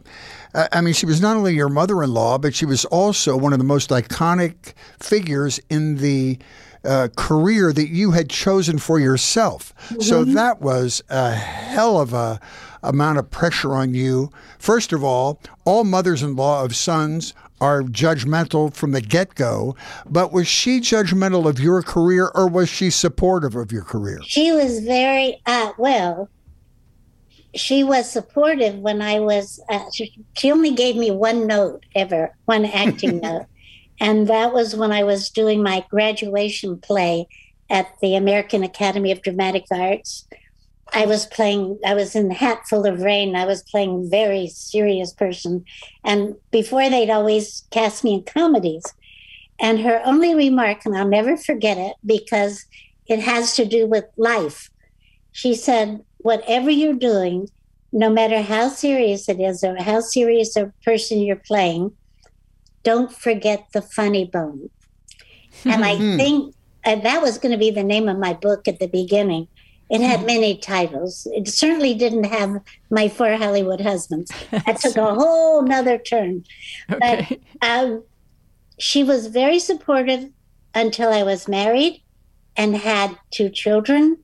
[0.54, 3.58] I I mean, she was not only your mother-in-law, but she was also one of
[3.58, 6.38] the most iconic figures in the
[6.84, 9.74] uh, career that you had chosen for yourself.
[10.00, 12.40] So that was a hell of a
[12.82, 14.30] amount of pressure on you.
[14.58, 19.76] First of all, all mothers-in-law of sons are judgmental from the get-go.
[20.06, 24.20] But was she judgmental of your career, or was she supportive of your career?
[24.22, 26.28] She was very, uh, well,
[27.54, 32.34] she was supportive when I was, uh, she, she only gave me one note ever,
[32.46, 33.46] one acting note.
[34.00, 37.28] And that was when I was doing my graduation play
[37.68, 40.26] at the American Academy of Dramatic Arts.
[40.92, 43.36] I was playing, I was in Hat Full of Rain.
[43.36, 45.64] I was playing very serious person.
[46.02, 48.84] And before they'd always cast me in comedies.
[49.60, 52.64] And her only remark, and I'll never forget it because
[53.06, 54.70] it has to do with life.
[55.32, 57.48] She said, Whatever you're doing,
[57.92, 61.92] no matter how serious it is or how serious a person you're playing,
[62.82, 64.70] don't forget the funny bone.
[65.64, 66.54] and I think
[66.84, 69.48] uh, that was going to be the name of my book at the beginning.
[69.90, 71.26] It had many titles.
[71.32, 72.60] It certainly didn't have
[72.90, 74.30] My Four Hollywood Husbands.
[74.52, 76.44] That took a whole nother turn.
[76.92, 77.40] okay.
[77.60, 78.04] Um,
[78.78, 80.30] she was very supportive
[80.74, 82.02] until I was married
[82.56, 84.18] and had two children.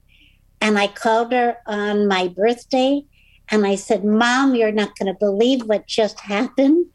[0.61, 3.05] And I called her on my birthday
[3.49, 6.87] and I said, Mom, you're not going to believe what just happened.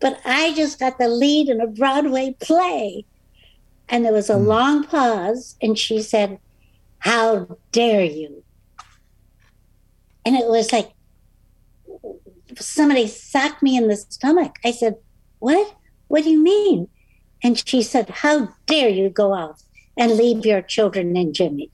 [0.00, 3.04] But I just got the lead in a Broadway play.
[3.88, 4.46] And there was a hmm.
[4.46, 5.56] long pause.
[5.62, 6.38] And she said,
[6.98, 8.42] How dare you?
[10.24, 10.92] And it was like
[12.58, 14.56] somebody socked me in the stomach.
[14.64, 14.96] I said,
[15.38, 15.74] What?
[16.08, 16.88] What do you mean?
[17.42, 19.62] And she said, How dare you go off
[19.96, 21.70] and leave your children and Jimmy?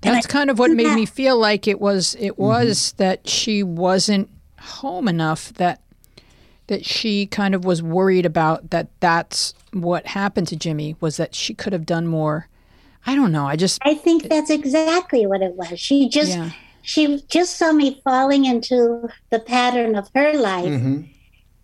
[0.00, 2.42] That's I kind of what made that- me feel like it was it mm-hmm.
[2.42, 4.28] was that she wasn't
[4.58, 5.80] home enough that
[6.72, 11.34] that she kind of was worried about that that's what happened to Jimmy was that
[11.34, 12.48] she could have done more.
[13.06, 13.46] I don't know.
[13.46, 15.78] I just I think that's exactly what it was.
[15.78, 16.50] She just yeah.
[16.80, 21.02] she just saw me falling into the pattern of her life mm-hmm.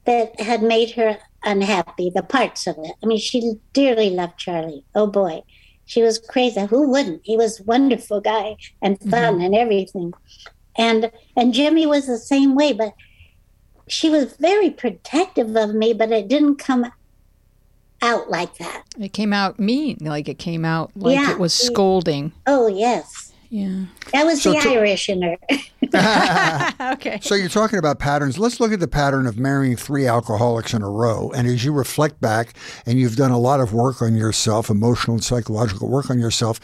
[0.05, 2.93] that had made her unhappy, the parts of it.
[3.03, 4.85] I mean, she dearly loved Charlie.
[4.95, 5.43] Oh boy.
[5.87, 6.61] She was crazy.
[6.67, 7.23] Who wouldn't?
[7.25, 9.41] He was a wonderful guy and fun mm-hmm.
[9.41, 10.13] and everything.
[10.77, 12.93] And and Jimmy was the same way, but
[13.91, 16.91] she was very protective of me, but it didn't come
[18.03, 18.85] out like that.
[18.99, 21.33] It came out mean, like it came out like Yeah.
[21.33, 22.33] it was scolding.
[22.47, 23.33] Oh yes.
[23.51, 23.87] Yeah.
[24.13, 25.37] That was So the to- Irish in her.
[26.93, 27.19] okay.
[27.23, 28.39] So you're talking about patterns.
[28.39, 31.31] Let's look at the pattern of marrying three alcoholics in a row.
[31.35, 32.53] And as you reflect back,
[32.85, 36.61] and you've done a lot of work on yourself, emotional and psychological work on yourself,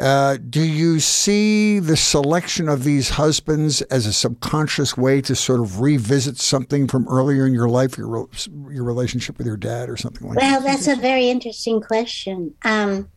[0.00, 5.60] uh, do you see the selection of these husbands as a subconscious way to sort
[5.60, 8.26] of revisit something from earlier in your life, your re-
[8.74, 10.64] your relationship with your dad, or something like Well, that?
[10.64, 12.54] Well, that's a very interesting question.
[12.64, 13.08] Um,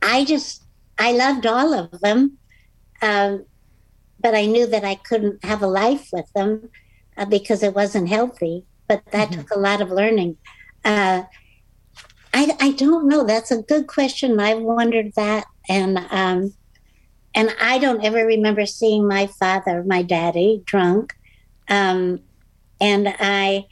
[0.00, 0.62] I just,
[0.98, 2.38] I loved all of them,
[3.02, 3.44] um,
[4.20, 6.68] but I knew that I couldn't have a life with them
[7.16, 8.64] uh, because it wasn't healthy.
[8.86, 10.36] But that took a lot of learning.
[10.84, 11.22] Uh,
[12.34, 13.24] I, I don't know.
[13.24, 14.40] That's a good question.
[14.40, 16.52] I've wondered that, and um,
[17.34, 21.14] and I don't ever remember seeing my father, my daddy, drunk,
[21.68, 22.20] um,
[22.80, 23.66] and I.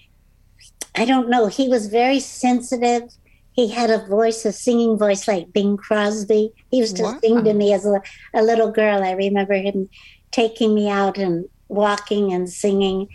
[0.94, 1.46] I don't know.
[1.46, 3.04] He was very sensitive.
[3.52, 6.52] He had a voice, a singing voice like Bing Crosby.
[6.70, 7.18] He used to Wow.
[7.22, 8.02] sing to me as a,
[8.34, 9.02] a little girl.
[9.02, 9.88] I remember him
[10.32, 13.08] taking me out and walking and singing.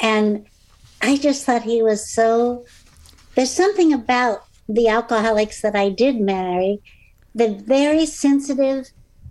[0.00, 0.46] And
[1.00, 2.64] I just thought he was so.
[3.36, 4.40] There's something about
[4.74, 6.80] the alcoholics that I did marry,
[7.34, 8.90] the very sensitive,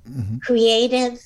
[0.10, 0.38] mm-hmm.
[0.40, 1.22] creative,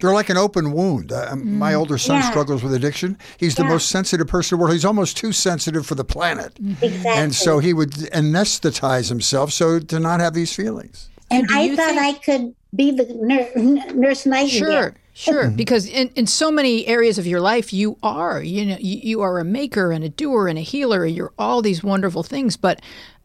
[0.00, 1.12] They're like an open wound.
[1.12, 1.58] Uh, um, mm-hmm.
[1.58, 2.30] My older son Yeah.
[2.30, 3.18] struggles with addiction.
[3.36, 4.72] He's the most sensitive person in the world.
[4.72, 6.58] He's almost too sensitive for the planet.
[6.80, 7.10] Exactly.
[7.10, 11.10] And so he would anesthetize himself so to not have these feelings.
[11.30, 14.70] And do I thought think- I could be the nur- nurse Nightingale.
[14.70, 15.50] Sure, sure.
[15.50, 19.20] Because in, in so many areas of your life, you are, you know, you, you
[19.20, 21.04] are a maker and a doer and a healer.
[21.04, 22.56] And you're all these wonderful things.
[22.56, 22.80] But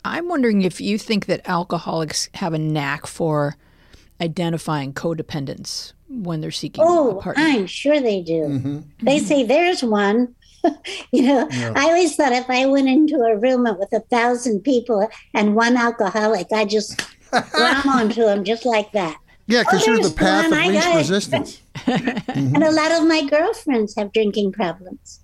[0.06, 3.56] I'm wondering if you think that alcoholics have a knack for
[4.22, 7.44] identifying codependence when they're seeking a Oh, partner.
[7.44, 8.44] I'm sure they do.
[8.44, 8.80] Mm-hmm.
[9.04, 10.36] They say there's one.
[11.12, 15.08] you know, I always thought if I went into a room with a thousand people
[15.34, 17.02] and one alcoholic, I just
[17.34, 19.18] ram onto him just like that.
[19.48, 20.98] Yeah, because you're the path one, of I least got it.
[20.98, 21.62] resistance.
[21.88, 25.20] And a lot of my girlfriends have drinking problems,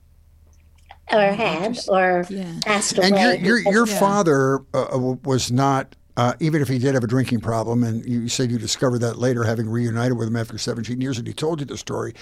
[1.14, 2.46] or had, or Yeah.
[2.66, 3.08] passed away.
[3.08, 6.94] And your your, your of- father uh, uh, was not, uh, even if he did
[6.94, 10.36] have a drinking problem, and you said you discovered that later, having reunited with him
[10.36, 12.14] after 17 years, and he told you the story,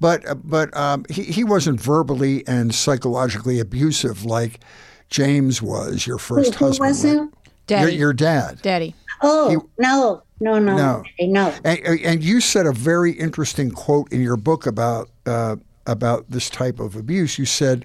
[0.00, 4.60] but uh, but um, he he wasn't verbally and psychologically abusive like
[5.10, 6.80] James was, your first who husband.
[6.82, 6.88] right?
[6.90, 7.16] wasn't?
[7.16, 7.30] Your,
[7.66, 8.60] Daddy, your dad.
[8.62, 8.94] Daddy.
[9.20, 11.02] Oh You- no, no, no, No.
[11.20, 11.52] no.
[11.64, 16.48] And, and you said a very interesting quote in your book about uh, about this
[16.48, 17.38] type of abuse.
[17.38, 17.84] You said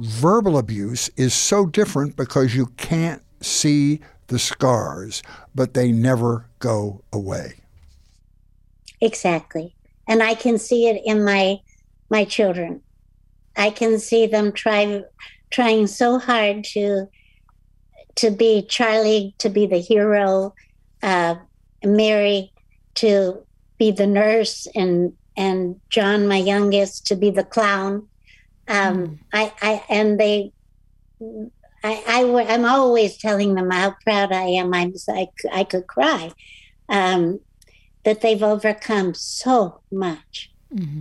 [0.00, 5.22] verbal abuse is so different because you can't see the scars,
[5.54, 7.54] but they never go away.
[9.00, 9.74] Exactly.
[10.08, 11.60] And I can see it in my
[12.10, 12.82] my children.
[13.56, 15.02] I can see them try
[15.50, 17.08] trying so hard to
[18.16, 20.54] to be Charlie, to be the hero,
[21.02, 21.36] uh,
[21.84, 22.52] Mary
[22.94, 23.38] to
[23.78, 28.06] be the nurse, and and John, my youngest, to be the clown.
[28.70, 30.52] Um, I, I and they,
[31.82, 34.72] I, I I'm always telling them how proud I am.
[34.72, 36.32] I'm, I, I could cry.
[36.88, 37.40] Um,
[38.04, 40.50] that they've overcome so much,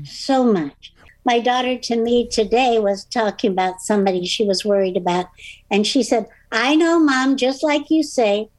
[0.06, 0.94] so much.
[1.26, 5.28] My daughter to me today was talking about somebody she was worried about,
[5.72, 8.50] and she said, I know, mom, just like you say,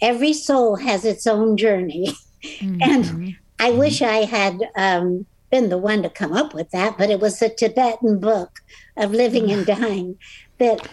[0.00, 2.14] every soul has its own journey.
[2.80, 7.10] and I wish I had um, been the one to come up with that, but
[7.10, 8.58] it was a Tibetan book
[8.96, 10.18] of living and dying
[10.58, 10.88] that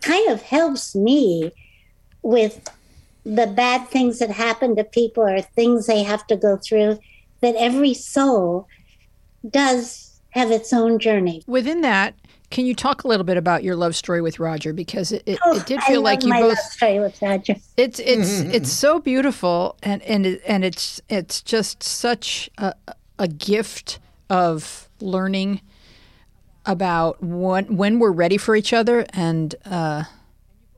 [0.00, 1.52] kind of helps me
[2.22, 2.70] with
[3.24, 6.98] the bad things that happen to people or things they have to go through,
[7.40, 8.68] that every soul
[9.50, 11.42] does have its own journey.
[11.46, 12.14] Within that,
[12.50, 14.72] can you talk a little bit about your love story with Roger?
[14.72, 17.00] Because it, it, Oh, it did I feel love like you my both love story
[17.00, 17.56] with Roger.
[17.76, 22.74] It's it's it's so beautiful, and and and it's it's just such a,
[23.18, 23.98] a gift
[24.34, 25.60] of learning
[26.66, 30.04] about when when we're ready for each other, and uh,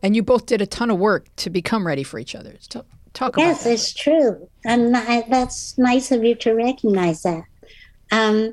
[0.03, 2.55] and you both did a ton of work to become ready for each other.
[2.69, 4.47] Talk, talk about Yes, it's true.
[4.67, 7.45] And I, that's nice of you to recognize that.
[8.13, 8.53] Um,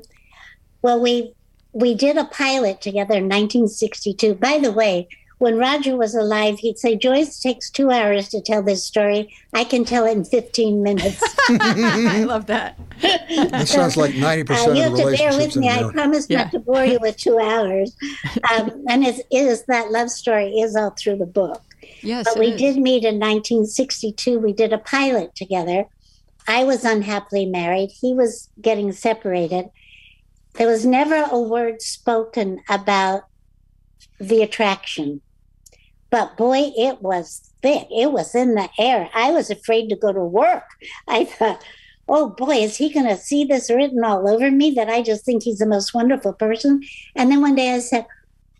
[0.80, 1.34] well, we
[1.72, 4.36] we did a pilot together in 1962.
[4.36, 5.06] By the way,
[5.38, 9.34] when Roger was alive, he'd say, Joyce takes two hours to tell this story.
[9.52, 11.22] I can tell it in 15 minutes.
[11.48, 12.78] I love that.
[13.02, 15.68] That sounds like 90% Uh, of you have to bear with me.
[15.68, 16.44] I promise Yeah.
[16.44, 17.94] not to bore you with two hours.
[18.52, 21.62] Um, and it is that love story is all through the book.
[22.02, 22.60] Yes, But we is.
[22.60, 24.38] did meet in 1962.
[24.38, 25.86] We did a pilot together.
[26.46, 27.90] I was unhappily married.
[28.00, 29.66] He was getting separated.
[30.54, 33.24] There was never a word spoken about
[34.20, 35.20] the attraction.
[36.14, 37.88] But boy, it was thick.
[37.90, 39.10] It was in the air.
[39.14, 40.62] I was afraid to go to work.
[41.08, 41.60] I thought,
[42.08, 45.24] oh boy, is he going to see this written all over me that I just
[45.24, 46.84] think he's the most wonderful person?
[47.16, 48.06] And then one day I said,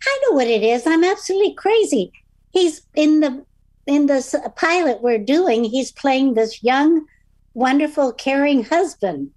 [0.05, 0.85] I know what it is.
[0.85, 2.11] I'm absolutely crazy.
[2.51, 3.47] He's in the
[3.87, 5.63] in this pilot we're doing.
[5.63, 7.07] He's playing this young,
[7.53, 9.31] wonderful, caring husband.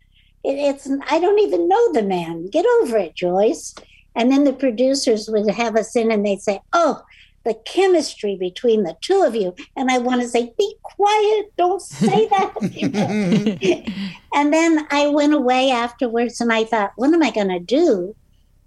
[0.43, 2.49] It, it's I don't even know the man.
[2.49, 3.75] Get over it, Joyce.
[4.15, 7.03] And then the producers would have us in, and they'd say, "Oh,
[7.47, 11.51] the chemistry between the two of you." And I want to say, "Be quiet!
[11.57, 13.91] Don't say that."
[14.35, 18.15] and then I went away afterwards, and I thought, "What am I going to do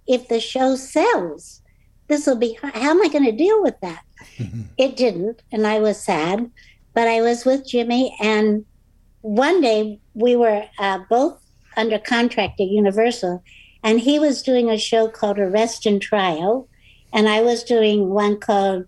[0.07, 1.61] if the show sells?
[2.07, 2.57] This will be.
[2.61, 4.03] How am I going to deal with that?"
[4.77, 6.51] it didn't, and I was sad.
[6.93, 8.65] But I was with Jimmy, and
[9.21, 11.39] one day we were uh, both
[11.77, 13.43] under contract at Universal,
[13.83, 16.67] and he was doing a show called Arrest and Trial,
[17.13, 18.85] and I was doing one called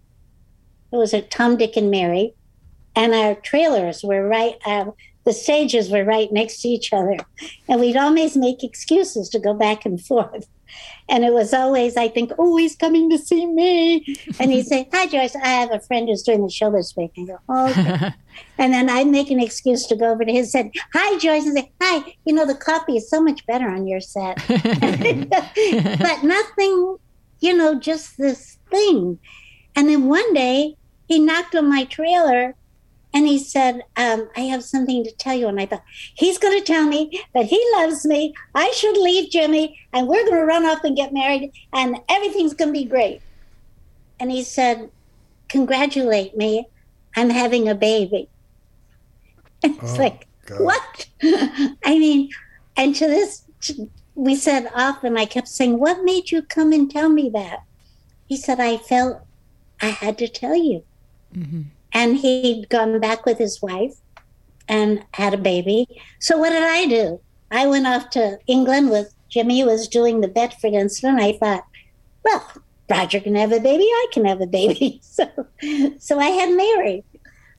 [0.91, 2.35] it was it Tom, Dick, and Mary,
[2.95, 4.55] and our trailers were right.
[4.65, 4.91] Uh,
[5.25, 7.17] the stages were right next to each other.
[7.67, 10.47] And we'd always make excuses to go back and forth.
[11.09, 14.17] And it was always, I think, oh, he's coming to see me.
[14.39, 17.11] And he'd say, Hi, Joyce, I have a friend who's doing the show this week.
[17.17, 18.13] And I go, oh, okay.
[18.57, 20.71] and then I'd make an excuse to go over to his set.
[20.93, 24.01] Hi, Joyce, and say, Hi, you know, the coffee is so much better on your
[24.01, 24.37] set.
[24.47, 26.97] but nothing,
[27.43, 29.19] you know, just this thing.
[29.75, 30.75] And then one day
[31.07, 32.55] he knocked on my trailer
[33.13, 35.47] and he said, um, I have something to tell you.
[35.47, 35.83] And I thought,
[36.15, 38.33] he's going to tell me that he loves me.
[38.55, 42.53] I should leave Jimmy and we're going to run off and get married and everything's
[42.53, 43.21] going to be great.
[44.19, 44.89] And he said,
[45.49, 46.67] Congratulate me.
[47.15, 48.29] I'm having a baby.
[49.65, 50.61] It's Oh, like, God.
[50.61, 51.05] what?
[51.23, 52.29] I mean,
[52.75, 53.43] and to this,
[54.15, 57.63] we said often, I kept saying, What made you come and tell me that?
[58.27, 59.21] He said, I felt
[59.81, 60.83] I had to tell you.
[61.35, 61.61] Mm-hmm.
[61.91, 63.95] And he'd gone back with his wife
[64.67, 65.87] and had a baby.
[66.19, 67.19] So what did I do?
[67.51, 71.21] I went off to England with Jimmy who was doing the Bedford incident.
[71.21, 71.65] I thought,
[72.23, 72.47] well,
[72.89, 75.01] Roger can have a baby, I can have a baby.
[75.13, 75.27] So
[75.99, 77.03] so I had Mary.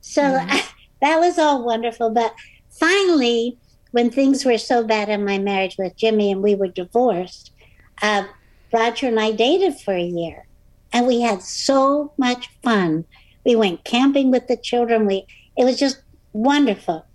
[0.01, 0.59] So mm-hmm.
[1.01, 2.11] that was all wonderful.
[2.11, 2.35] But
[2.71, 3.57] finally,
[3.95, 7.53] when things were so bad in my marriage with Jimmy and we were divorced,
[8.03, 8.25] uh,
[8.73, 10.47] Roger and I dated for a year
[10.93, 13.05] and we had so much fun.
[13.47, 15.07] We went camping with the children.
[15.07, 15.27] We
[15.57, 17.07] it was just wonderful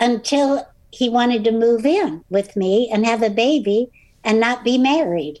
[0.00, 3.90] until he wanted to move in with me and have a baby
[4.22, 5.40] and not be married.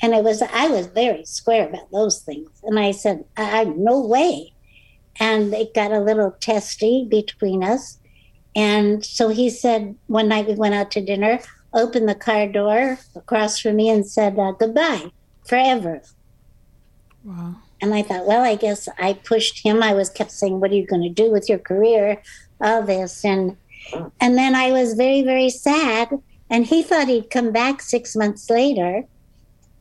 [0.00, 2.48] And it was I was very square about those things.
[2.62, 4.52] And I said, I, I no way.
[5.18, 7.98] And it got a little testy between us.
[8.56, 11.40] And so he said one night we went out to dinner,
[11.74, 15.12] opened the car door across from me and said, uh, goodbye
[15.44, 16.02] forever.
[17.22, 17.56] Wow.
[17.80, 19.82] And I thought, well, I guess I pushed him.
[19.82, 22.22] I was kept saying, "What are you going to do with your career?"
[22.60, 23.56] All this, and
[24.18, 26.08] and then I was very, very sad.
[26.48, 29.04] And he thought he'd come back six months later,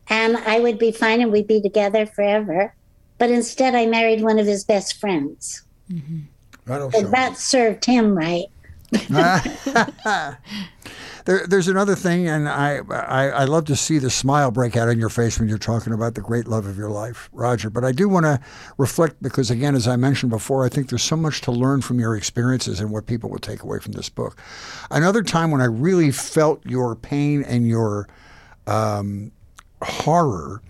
[0.10, 2.74] and I would be fine, and we'd be together forever.
[3.18, 5.64] But instead, I married one of his best friends.
[6.66, 8.48] That'll So that served him right.
[11.26, 14.90] There, there's another thing, and I, I I love to see the smile break out
[14.90, 17.72] on your face when you're talking about the great love of your life, Roger.
[17.72, 18.40] But I do want to
[18.78, 22.00] reflect because, again, as I mentioned before, I think there's so much to learn from
[22.00, 24.40] your experiences and what people will take away from this book.
[24.92, 28.08] Another time when I really felt your pain and your
[28.68, 29.32] um,
[29.82, 30.62] horror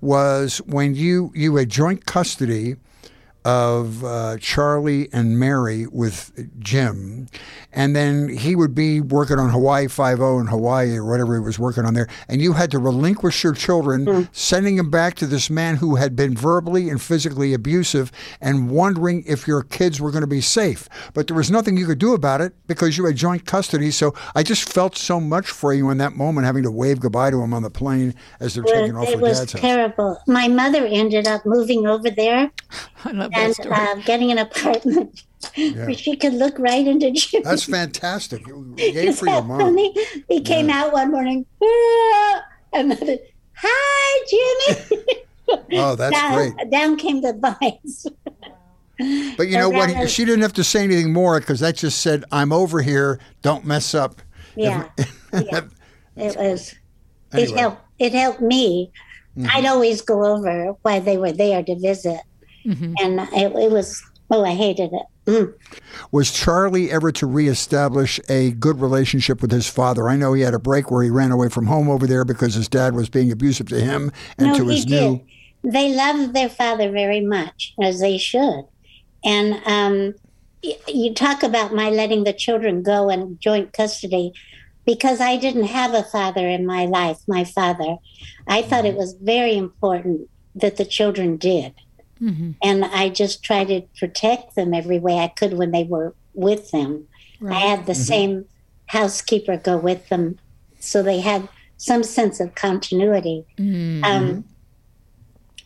[0.00, 2.74] was when you you had joint custody
[3.44, 7.28] of uh, Charlie and Mary with Jim,
[7.72, 11.40] and then he would be working on Hawaii Five O in Hawaii or whatever he
[11.40, 15.26] was working on there, and you had to relinquish your children, sending them back to
[15.26, 20.10] this man who had been verbally and physically abusive, and wondering if your kids were
[20.10, 20.88] going to be safe.
[21.14, 23.90] But there was nothing you could do about it because you had joint custody.
[23.90, 27.30] So I just felt so much for you in that moment, having to wave goodbye
[27.30, 29.60] to him on the plane as they're taking off it for was dad's house.
[29.60, 30.18] terrible.
[30.26, 32.50] My mother ended up moving over there
[33.04, 35.22] I love that and uh, getting an apartment
[35.54, 37.44] where she could look right into Jimmy.
[37.44, 38.42] That's fantastic.
[38.76, 39.60] Yay for your mom.
[39.60, 39.94] funny?
[40.28, 41.46] He came out one morning,
[42.72, 43.18] and then,
[43.54, 45.06] hi, Jimmy.
[45.72, 46.70] Oh, that's down, great.
[46.70, 48.06] down came the vines.
[49.36, 50.08] But you know what?
[50.10, 53.18] She didn't have to say anything more because that just said, "I'm over here.
[53.42, 54.20] Don't mess up."
[54.56, 54.88] Yeah,
[55.32, 55.62] yeah.
[56.16, 56.72] It was.
[56.72, 56.76] It
[57.32, 57.46] Anyway.
[57.48, 57.58] Mm-hmm.
[57.58, 57.82] helped.
[57.98, 58.92] It helped me.
[59.48, 62.20] I'd always go over while they were there to visit,
[62.64, 64.02] and it, it was.
[64.32, 65.02] Oh, I hated it.
[65.26, 65.54] Mm.
[66.12, 70.08] Was Charlie ever to reestablish a good relationship with his father?
[70.08, 72.54] I know he had a break where he ran away from home over there because
[72.54, 75.20] his dad was being abusive to him and no, to he his did.
[75.64, 78.64] They loved their father very much, as they should.
[79.24, 80.14] And um,
[80.88, 84.32] you talk about my letting the children go in joint custody
[84.86, 87.96] because I didn't have a father in my life, my father.
[88.46, 91.74] I thought it was very important that the children did.
[92.22, 92.52] Mm-hmm.
[92.62, 96.70] And I just tried to protect them every way I could when they were with
[96.70, 97.06] them.
[97.46, 98.02] I had the mm-hmm.
[98.02, 98.44] same
[98.86, 100.38] housekeeper go with them
[100.80, 103.44] so they had some sense of continuity.
[103.58, 104.04] Mm-hmm.
[104.04, 104.44] Um,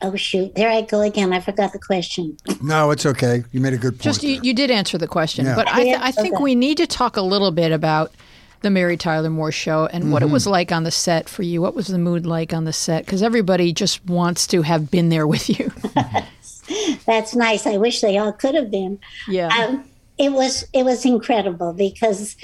[0.02, 0.54] oh, shoot.
[0.54, 1.32] There I go again.
[1.32, 2.36] I forgot the question.
[2.60, 3.44] No, it's okay.
[3.52, 4.02] You made a good point.
[4.02, 5.54] Just you, you did answer the question, Yeah.
[5.54, 6.42] but I, th- I think okay.
[6.42, 8.12] we need to talk a little bit about
[8.60, 11.60] the Mary Tyler Moore show and what it was like on the set for you.
[11.60, 13.04] What was the mood like on the set?
[13.04, 15.70] Because everybody just wants to have been there with you.
[17.06, 17.66] That's nice.
[17.66, 18.98] I wish they all could have been.
[19.28, 19.48] yeah.
[19.48, 19.84] Um,
[20.16, 22.36] it was it was incredible because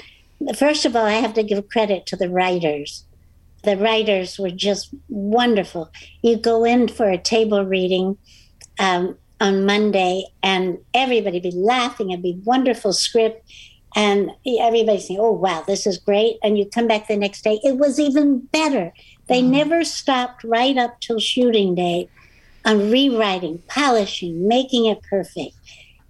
[0.57, 3.05] first of all, I have to give credit to the writers.
[3.63, 5.89] The writers were just wonderful.
[6.21, 8.17] You go in for a table reading
[8.79, 12.11] um, on Monday, and everybody be laughing.
[12.11, 13.49] It'd be wonderful script,
[13.95, 17.59] and everybody's saying, "Oh wow, this is great!" And you come back the next day,
[17.63, 18.93] it was even better.
[19.27, 19.51] They Mm-hmm.
[19.51, 22.09] never stopped right up till shooting day
[22.65, 25.55] on rewriting, polishing, making it perfect.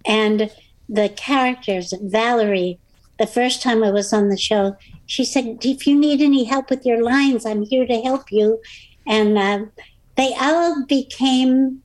[0.06, 0.50] And
[0.88, 2.78] the characters, Valerie,
[3.18, 4.76] the first time I was on the show,
[5.06, 8.60] she said, "If you need any help with your lines, I'm here to help you."
[9.06, 9.70] And um,
[10.16, 11.82] they all became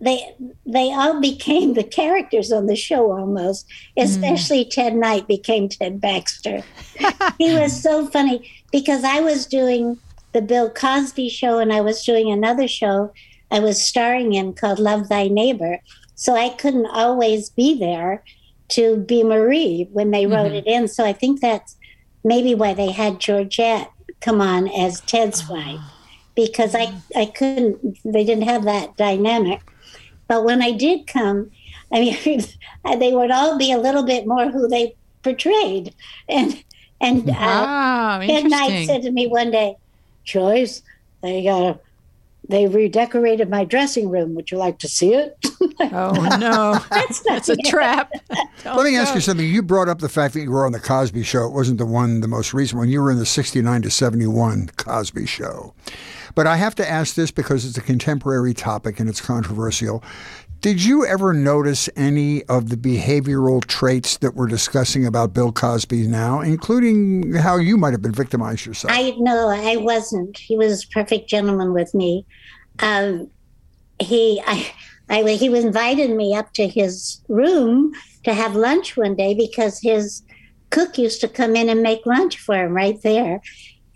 [0.00, 0.34] they
[0.66, 3.66] they all became the characters on the show almost.
[3.96, 6.62] Especially Ted Knight became Ted Baxter.
[7.38, 9.98] he was so funny because I was doing
[10.32, 13.12] the Bill Cosby show and I was doing another show
[13.52, 15.78] I was starring in called Love Thy Neighbor.
[16.14, 18.24] So I couldn't always be there
[18.70, 20.88] to be Marie when they wrote it in.
[20.88, 21.76] So I think that's
[22.24, 23.90] maybe why they had Georgette
[24.20, 25.80] come on as Ted's wife
[26.34, 29.60] because I, I couldn't, they didn't have that dynamic.
[30.28, 31.50] But when I did come,
[31.92, 32.42] I mean,
[32.98, 35.94] they would all be a little bit more who they portrayed.
[36.28, 36.64] And,
[37.00, 39.76] and uh, Ah, Ted Knight said to me one day,
[40.24, 40.82] Joyce,
[41.20, 41.74] they uh,
[42.52, 44.34] they redecorated my dressing room.
[44.34, 45.36] Would you like to see it?
[45.80, 48.12] Oh no, That's not that's a trap.
[48.64, 49.44] Oh, Let me ask you something.
[49.44, 51.46] You brought up the fact that you were on the Cosby Show.
[51.46, 52.88] It wasn't the one, the most recent one.
[52.88, 55.74] You were in the 69 to 71 Cosby Show.
[56.36, 60.04] But I have to ask this because it's a contemporary topic and it's controversial.
[60.62, 66.06] Did you ever notice any of the behavioral traits that we're discussing about Bill Cosby
[66.06, 68.92] now, including how you might have been victimized yourself?
[68.94, 70.38] I no, I wasn't.
[70.38, 72.24] He was a perfect gentleman with me.
[72.78, 73.28] Um,
[73.98, 74.72] he, I,
[75.10, 77.92] I, he was invited me up to his room
[78.22, 80.22] to have lunch one day because his
[80.70, 83.40] cook used to come in and make lunch for him right there.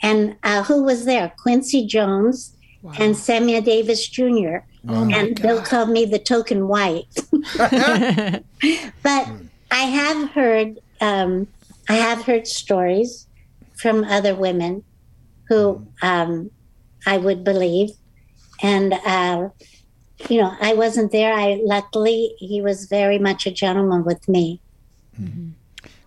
[0.03, 1.33] And uh, who was there?
[1.39, 2.57] Quincy Jones
[2.99, 4.59] and Samuel Davis Jr.
[4.89, 7.07] and they'll call me the token white.
[7.57, 9.29] but
[9.71, 11.47] I have heard, um,
[11.89, 13.27] I have heard stories
[13.75, 14.85] from other women
[15.49, 16.51] who um,
[17.07, 17.91] I would believe,
[18.63, 19.49] and uh,
[20.29, 21.33] you know, I wasn't there.
[21.33, 24.61] I luckily he was very much a gentleman with me.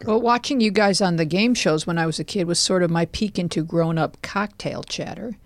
[0.06, 2.84] Well, watching you guys on the game shows when I was a kid was sort
[2.84, 5.38] of my peek into grown up cocktail chatter.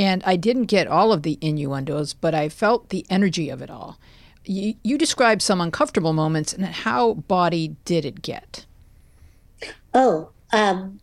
[0.00, 3.68] And I didn't get all of the innuendos, but I felt the energy of it
[3.68, 3.98] all.
[4.46, 8.64] You, you described some uncomfortable moments, and how body did it get?
[9.92, 11.00] Oh, um,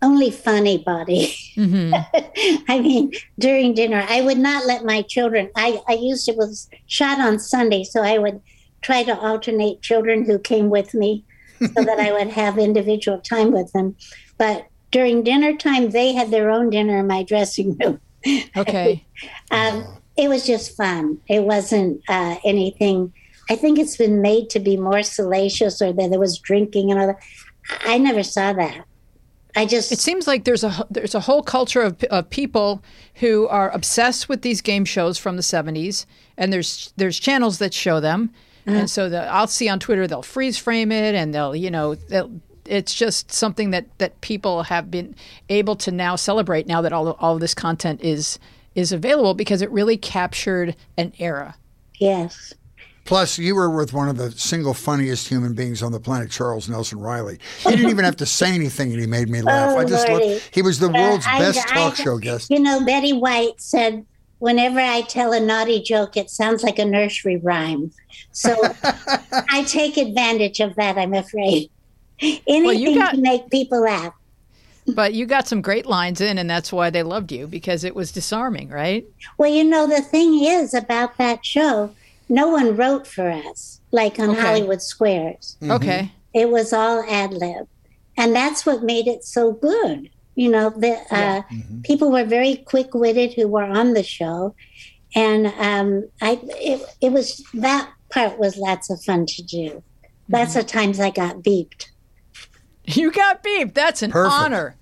[0.00, 1.34] only funny body.
[1.58, 5.50] I mean, during dinner, I would not let my children.
[5.54, 8.40] I, I used it was shot on Sunday, so I would
[8.80, 11.22] try to alternate children who came with me
[11.60, 13.94] so that I would have individual time with them.
[14.38, 18.00] But during dinner time, they had their own dinner in my dressing room.
[18.56, 19.04] Okay.
[19.52, 21.18] Um, it was just fun.
[21.28, 23.12] It wasn't uh, anything.
[23.50, 27.00] I think it's been made to be more salacious or that there was drinking and
[27.00, 27.22] all that.
[27.84, 28.84] I never saw that.
[29.54, 32.82] I just It seems like there's a there's a whole culture of, of people
[33.16, 36.06] who are obsessed with these game shows from the 70s,
[36.38, 38.32] and there's there's channels that show them,
[38.64, 41.94] and so the, I'll see on Twitter they'll freeze frame it, and they'll you know
[41.94, 42.30] they'll,
[42.66, 45.14] it's just something that that people have been
[45.48, 48.38] able to now celebrate now that all all of this content is
[48.74, 51.54] is available because it really captured an era.
[51.98, 52.54] yes.
[53.04, 56.68] Plus, you were with one of the single funniest human beings on the planet, Charles
[56.68, 57.36] Nelson Reilly.
[57.64, 59.70] He didn't even have to say anything, and he made me laugh.
[59.74, 60.34] Oh, I just Lordy.
[60.34, 60.48] loved.
[60.52, 62.48] He was the uh, world's I- best I- talk show guest.
[62.48, 64.06] You know, Betty White said,
[64.38, 67.90] "Whenever I tell a naughty joke, it sounds like a nursery rhyme."
[68.30, 68.54] So
[68.84, 70.96] I take advantage of that.
[70.96, 71.70] I'm afraid
[72.46, 74.14] anything got- to make people laugh.
[74.94, 77.94] But you got some great lines in, and that's why they loved you because it
[77.94, 79.04] was disarming, right?
[79.38, 81.94] Well, you know, the thing is about that show,
[82.28, 84.40] no one wrote for us, like on Okay.
[84.40, 85.56] Hollywood Squares.
[85.62, 86.10] Okay.
[86.34, 87.68] It was all ad lib.
[88.16, 90.10] And that's what made it so good.
[90.34, 91.42] You know, the uh,
[91.84, 94.54] people were very quick witted who were on the show.
[95.14, 99.82] And um, I, it, it was that part was lots of fun to do.
[100.28, 101.86] Lots of times I got beeped.
[102.94, 103.74] You got beeped.
[103.74, 104.34] That's an Perfect.
[104.34, 104.76] honor.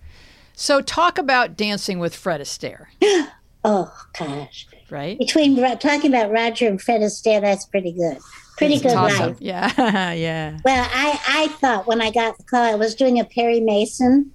[0.55, 2.86] So talk about dancing with Fred Astaire,
[3.64, 4.66] Oh, gosh.
[4.90, 5.18] right?
[5.18, 8.18] Between talking about Roger and Fred Astaire, that's pretty good.
[8.56, 9.36] Pretty good Toss life.
[9.40, 10.59] Yeah, yeah.
[10.64, 14.32] Well, I, I thought when I got the call, I was doing a Perry Mason,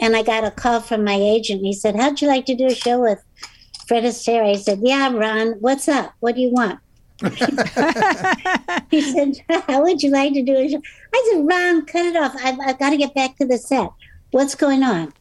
[0.00, 1.62] and I got a call from my agent.
[1.62, 3.22] He said, How'd you like to do a show with
[3.88, 4.44] Fred Astaire?
[4.44, 6.12] I said, Yeah, Ron, what's up?
[6.20, 6.78] What do you want?
[8.90, 10.82] He said, How would you like to do a show?
[11.14, 12.34] I said, Ron, cut it off.
[12.42, 13.90] I've, I've got to get back to the set.
[14.32, 15.12] What's going on?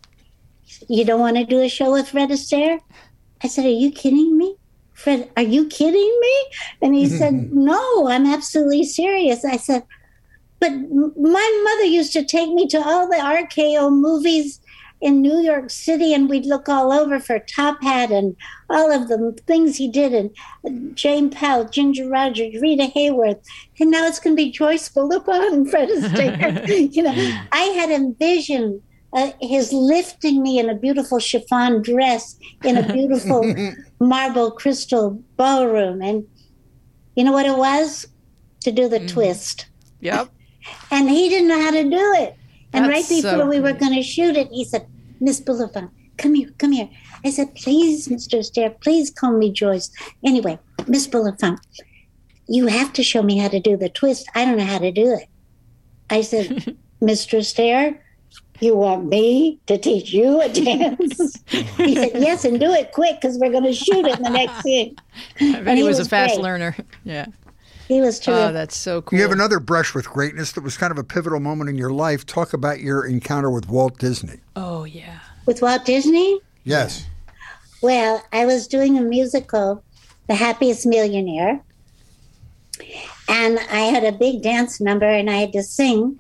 [0.90, 2.80] You don't want to do a show with Fred Astaire?
[3.44, 4.56] I said, Are you kidding me?
[4.94, 6.45] Fred, are you kidding me?
[6.82, 9.45] And he said, No, I'm absolutely serious.
[9.45, 9.84] I said,
[10.60, 14.61] but my mother used to take me to all the RKO movies
[15.04, 18.38] in New York City, and we'd look all over for Top Hat and
[18.70, 23.44] all of the things he did, and Jane Powell, Ginger Rogers, Rita Hayworth,
[23.82, 26.96] and now it's going to be Joyce Bulifant and Fred Astaire.
[26.96, 27.12] you know,
[27.52, 28.82] I had envisioned
[29.12, 33.44] uh, his lifting me in a beautiful chiffon dress in a beautiful
[34.00, 36.26] marble crystal ballroom, and
[37.18, 38.08] you know what it was
[38.62, 39.10] to do the mm.
[39.10, 39.68] twist.
[40.00, 40.30] Yep.
[40.92, 42.38] And he didn't know how to do it.
[42.72, 44.88] And That's right before so we were going to shoot it, he said,
[45.24, 46.90] Miss Bulifant, come here, come here.
[47.24, 48.40] I said, please, Mr.
[48.40, 49.90] Astaire, please call me Joyce.
[50.26, 51.60] Anyway, Miss Bulifant,
[52.50, 54.30] you have to show me how to do the twist.
[54.36, 55.30] I don't know how to do it.
[56.10, 56.48] I said,
[57.02, 57.40] Mr.
[57.40, 58.00] Astaire,
[58.60, 61.41] you want me to teach you a dance?
[61.48, 64.30] he said, yes, and do it quick because we're going to shoot it in the
[64.30, 64.98] next scene.
[65.40, 66.44] I bet he was, was, a fast great.
[66.44, 66.76] learner.
[67.06, 67.28] Yeah.
[67.88, 68.49] He was oh.
[68.49, 69.18] Oh, that's so cool.
[69.18, 71.91] You have another brush with greatness that was kind of a pivotal moment in your
[71.91, 72.26] life.
[72.26, 74.39] Talk about your encounter with Walt Disney.
[74.55, 75.19] Oh, yeah.
[75.45, 76.39] With Walt Disney?
[76.64, 77.05] Yes.
[77.81, 79.84] Well, I was doing a musical,
[80.27, 81.61] The Happiest Millionaire,
[83.27, 86.19] and I had a big dance number and I had to sing.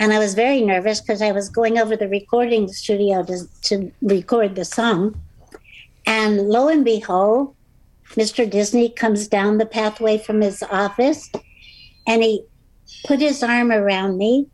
[0.00, 3.92] And I was very nervous because I was going over the recording studio to, to
[4.02, 5.20] record the song.
[6.04, 7.53] And lo and behold,
[8.14, 8.48] Mr.
[8.48, 11.30] Disney comes down the pathway from his office
[12.06, 12.44] and he
[13.06, 14.48] put his arm around me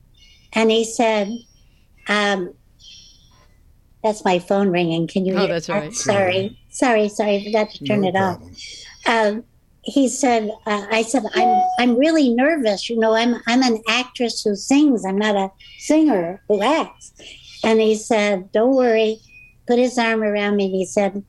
[0.53, 1.29] and he said,
[2.09, 2.55] um,
[4.03, 5.07] that's my phone ringing.
[5.07, 5.35] Can you?
[5.35, 5.93] Oh, that's right.
[5.93, 7.37] Sorry, sorry, sorry.
[7.37, 8.51] I forgot to turn no it problem.
[8.51, 8.57] off.
[9.07, 9.45] Um,
[9.83, 12.89] he said, uh, "I said I'm I'm really nervous.
[12.89, 15.05] You know, I'm I'm an actress who sings.
[15.05, 17.13] I'm not a singer who acts."
[17.63, 19.19] And he said, "Don't worry."
[19.67, 21.23] Put his arm around me and he said,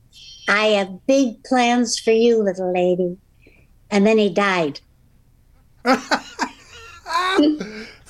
[0.52, 3.16] I have big plans for you, little lady.
[3.90, 4.80] And then he died.
[5.84, 5.98] Not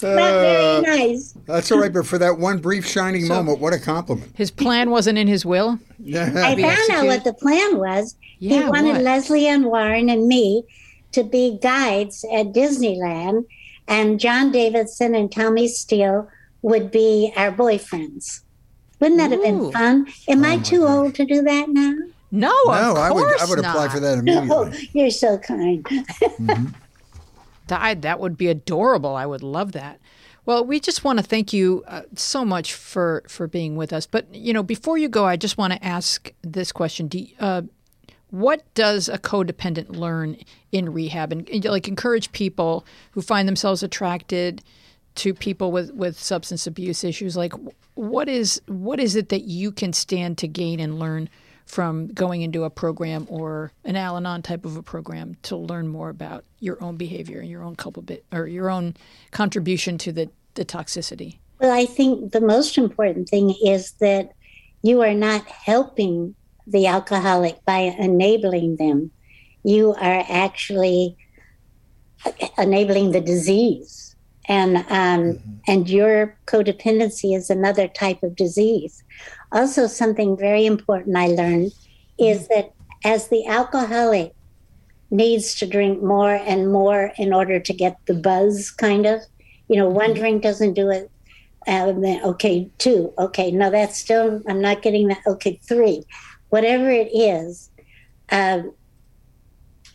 [0.00, 1.34] very nice.
[1.46, 4.32] That's all right, but for that one brief shining so, moment, what a compliment.
[4.34, 5.78] His plan wasn't in his will?
[6.00, 6.24] Yeah.
[6.24, 6.92] I found executed.
[6.94, 8.16] out what the plan was.
[8.40, 9.02] Yeah, he wanted what?
[9.02, 10.64] Lesley Ann Warren and me
[11.12, 13.44] to be guides at Disneyland,
[13.86, 16.28] and John Davidson and Tommy Steele
[16.62, 18.40] would be our boyfriends.
[18.98, 19.34] Wouldn't that Ooh.
[19.34, 20.06] have been fun?
[20.28, 20.98] Am oh I too God.
[20.98, 21.94] old to do that now?
[22.34, 23.74] No, no, I would I would not.
[23.74, 24.48] apply for that immediately.
[24.48, 25.84] No, you're so kind.
[25.84, 26.68] mm-hmm.
[27.66, 29.14] that, that would be adorable.
[29.14, 30.00] I would love that.
[30.46, 34.06] Well, we just want to thank you uh, so much for for being with us.
[34.06, 37.62] But you know, before you go, I just want to ask this question: Do, uh,
[38.30, 40.38] What does a codependent learn
[40.72, 44.62] in rehab, and, and like encourage people who find themselves attracted
[45.16, 47.36] to people with with substance abuse issues?
[47.36, 47.52] Like,
[47.94, 51.28] what is what is it that you can stand to gain and learn
[51.72, 56.10] from going into a program or an Al-Anon type of a program to learn more
[56.10, 58.94] about your own behavior and your own culpability or your own
[59.30, 61.38] contribution to the, the toxicity?
[61.58, 64.32] Well, I think the most important thing is that
[64.82, 66.34] you are not helping
[66.66, 69.10] the alcoholic by enabling them.
[69.62, 71.16] You are actually
[72.58, 74.14] enabling the disease.
[74.46, 75.52] And um, mm-hmm.
[75.68, 79.02] and your codependency is another type of disease.
[79.52, 81.72] Also, something very important I learned
[82.18, 82.54] is mm-hmm.
[82.54, 82.72] that
[83.04, 84.34] as the alcoholic
[85.10, 89.20] needs to drink more and more in order to get the buzz, kind of,
[89.68, 90.20] you know, one mm-hmm.
[90.20, 91.10] drink doesn't do it.
[91.66, 93.12] Um, okay, two.
[93.18, 95.20] Okay, no, that's still, I'm not getting that.
[95.26, 96.02] Okay, three.
[96.48, 97.70] Whatever it is,
[98.30, 98.72] um,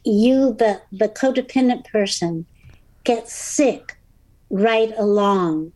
[0.05, 2.45] you, the, the codependent person,
[3.03, 3.97] gets sick
[4.49, 5.71] right along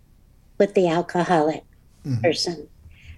[0.57, 1.63] with the alcoholic
[2.05, 2.21] mm-hmm.
[2.21, 2.67] person.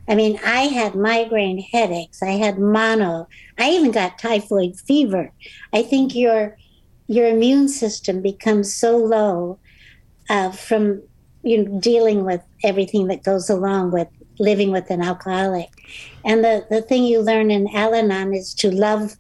[0.08, 2.22] I mean, I had migraine headaches.
[2.22, 3.28] I had mono.
[3.58, 5.32] I even got typhoid fever.
[5.72, 6.58] I think your
[7.08, 9.60] your immune system becomes so low
[10.30, 11.02] uh, from
[11.44, 14.08] you know dealing with everything that goes along with
[14.40, 15.70] living with an alcoholic.
[16.26, 19.16] And the the thing you learn in Al-Anon is to love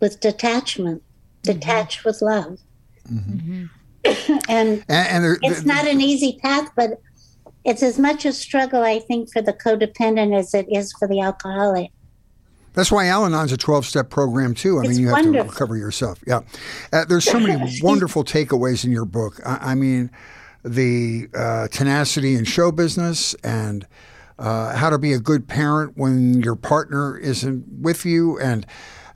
[0.00, 1.52] with detachment, mm-hmm.
[1.52, 2.58] detach with love.
[3.10, 3.66] Mm-hmm.
[4.48, 7.00] and, and, and there, it's not an easy path, but
[7.64, 11.20] it's as much a struggle, I think, for the codependent as it is for the
[11.20, 11.90] alcoholic.
[12.74, 14.78] That's why Al Anon's a 12 step program, too.
[14.78, 16.20] I it's mean, you have to recover yourself.
[16.26, 16.40] Yeah.
[16.92, 19.40] Uh, there's so many wonderful takeaways in your book.
[19.44, 20.10] I, I mean,
[20.64, 23.86] the uh, tenacity in show business and
[24.38, 28.38] uh, how to be a good parent when your partner isn't with you.
[28.38, 28.66] And,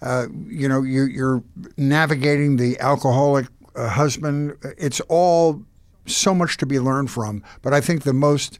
[0.02, 1.42] uh, you know, you, are
[1.78, 4.56] navigating the alcoholic uh, husband.
[4.76, 5.64] It's all
[6.06, 7.42] so much to be learned from.
[7.62, 8.58] But I think the most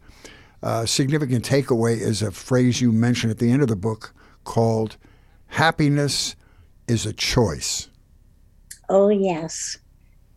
[0.62, 4.14] uh, significant takeaway is a phrase you mentioned at the end of the book
[4.44, 4.96] called
[5.48, 6.36] happiness
[6.88, 7.88] is a choice.
[8.88, 9.78] Oh, yes.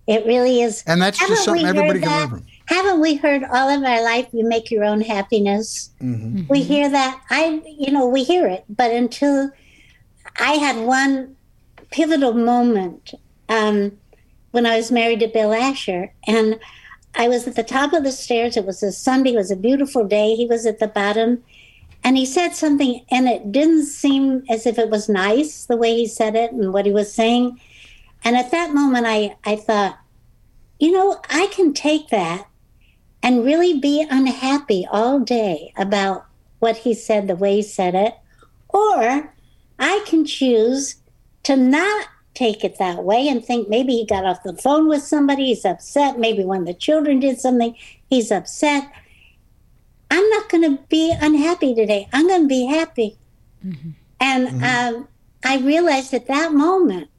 [0.07, 0.84] It really is.
[0.88, 2.45] And that's Haven't just something everybody can learn from.
[2.65, 5.91] haven't we heard all of our life you make your own happiness?
[6.02, 6.48] Mm-hmm.
[6.49, 7.22] We hear that.
[7.30, 9.52] I, you know, we hear it, but until
[10.40, 11.36] I had one
[11.91, 13.14] pivotal moment
[13.49, 13.91] um,
[14.49, 16.60] when I was married to Bill Asher, and
[17.15, 18.56] I was at the top of the stairs.
[18.56, 19.34] It was a Sunday.
[19.34, 20.36] It was a beautiful day.
[20.36, 21.44] He was at the bottom,
[22.03, 25.95] and he said something, and it didn't seem as if it was nice the way
[25.95, 27.60] he said it and what he was saying.
[28.23, 29.98] And at that moment, I I thought,
[30.80, 32.48] you know, I can take that
[33.22, 36.26] and really be unhappy all day about
[36.60, 38.15] what he said, the way he said it,
[38.69, 39.34] or
[39.77, 40.95] I can choose
[41.44, 45.01] to not take it that way and think maybe he got off the phone with
[45.01, 46.19] somebody, he's upset.
[46.19, 47.76] Maybe when the children did something,
[48.10, 48.91] he's upset.
[50.11, 52.07] I'm not going to be unhappy today.
[52.14, 53.18] I'm going to be happy.
[53.65, 53.89] Mm-hmm.
[54.19, 54.95] And mm-hmm.
[54.95, 55.07] Um,
[55.43, 57.10] I realized at that moment,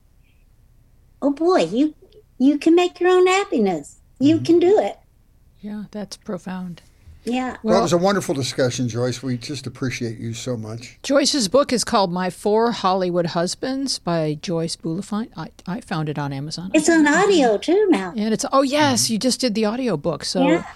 [1.22, 1.94] oh boy, you
[2.38, 4.00] you can make your own happiness.
[4.18, 4.44] You mm-hmm.
[4.44, 4.98] can do it.
[5.60, 6.82] Yeah, that's profound.
[7.24, 7.50] Yeah.
[7.62, 9.22] Well, well, it was a wonderful discussion, Joyce.
[9.22, 10.98] We just appreciate you so much.
[11.02, 15.30] Joyce's book is called My Four Hollywood Husbands by Joyce Bulifant.
[15.36, 16.70] I, I found it on Amazon.
[16.72, 18.12] It's on audio too now.
[18.16, 20.24] And it's, oh, yes, you just did the audio book.
[20.24, 20.72] So yeah.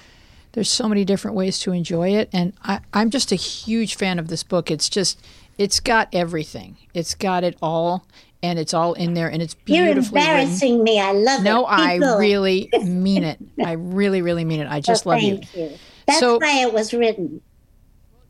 [0.53, 2.29] there's so many different ways to enjoy it.
[2.33, 4.71] And I, I'm just a huge fan of this book.
[4.71, 5.21] It's just,
[5.57, 8.05] it's got everything, it's got it all
[8.43, 10.85] and it's all in there and it's beautifully You're embarrassing written.
[10.85, 11.01] me.
[11.01, 11.63] I love no, it.
[11.63, 13.39] No, I really mean it.
[13.65, 14.69] I really, really mean it.
[14.69, 15.41] I just well, love you.
[15.55, 15.79] you.
[16.07, 17.41] That's so, why it was written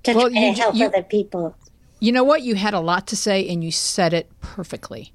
[0.04, 1.56] to well, try you, to help you, other people.
[2.00, 2.42] You know what?
[2.42, 5.12] You had a lot to say and you said it perfectly.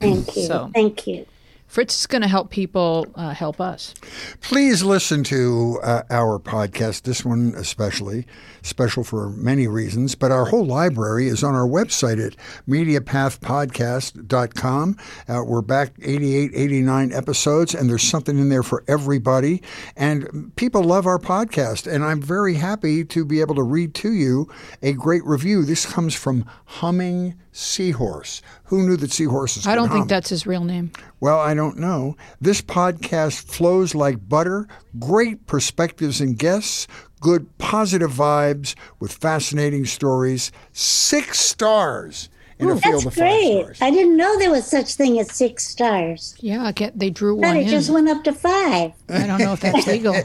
[0.00, 0.42] Thank you.
[0.42, 1.26] So, Thank you.
[1.68, 3.92] Fritz is going to help people uh, help us.
[4.40, 8.26] Please listen to uh, our podcast, this one especially,
[8.62, 12.34] special for many reasons, but our whole library is on our website at
[12.66, 14.96] mediapathpodcast.com.
[15.28, 19.62] Uh, we're back 88, 89 episodes, and there's something in there for everybody.
[19.94, 24.10] And people love our podcast, and I'm very happy to be able to read to
[24.10, 24.48] you
[24.82, 25.64] a great review.
[25.64, 28.42] This comes from Humming Seahorse.
[28.64, 29.66] Who knew that seahorses?
[29.66, 29.98] I don't hum?
[29.98, 30.92] think that's his real name.
[31.20, 32.16] Well, I don't know.
[32.40, 34.68] This podcast flows like butter.
[34.98, 36.86] Great perspectives and guests.
[37.20, 40.52] Good positive vibes with fascinating stories.
[40.72, 43.64] Six stars in Ooh, a oh, field of great.
[43.64, 43.78] five stars.
[43.82, 46.36] I didn't know there was such thing as six stars.
[46.40, 47.42] Yeah, get, they drew one.
[47.42, 47.68] But it in.
[47.68, 48.92] just went up to five.
[49.08, 50.14] I don't know if that's legal.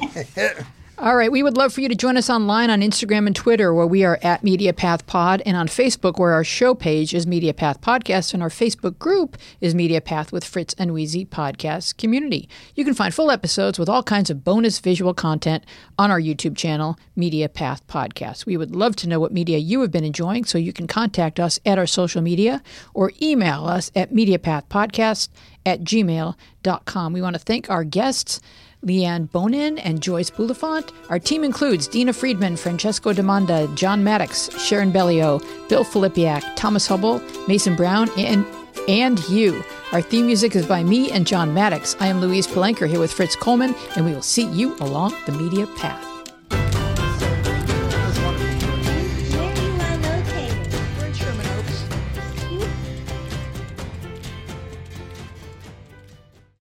[1.04, 1.34] All right.
[1.34, 4.06] We would love for you to join us online on Instagram and Twitter, where we
[4.06, 8.42] are at MediaPath Pod, and on Facebook, where our show page is MediaPath Podcast, and
[8.42, 12.48] our Facebook group is MediaPath with Fritz and Weezy Podcast Community.
[12.74, 15.66] You can find full episodes with all kinds of bonus visual content
[16.00, 18.46] on our YouTube channel, MediaPath Podcast.
[18.46, 21.38] We would love to know what media you have been enjoying, so you can contact
[21.38, 22.64] us at our social media
[22.94, 25.28] or email us at MediaPathPodcast
[25.66, 27.12] at gmail.com.
[27.12, 28.40] We want to thank our guests.
[28.85, 30.91] Leanne Bonin and Joyce Bulifant.
[31.10, 35.39] Our team includes Dina Friedman, Francesco Demanda, John Maddox, Sharon Bellio,
[35.69, 38.45] Bill Filipiak, Thomas Hubble, Mason Brown, and
[38.88, 39.64] and you.
[39.93, 41.95] Our theme music is by me and John Maddox.
[41.99, 45.31] I am Louise Palanker here with Fritz Coleman, and we will see you along the
[45.31, 46.12] media path.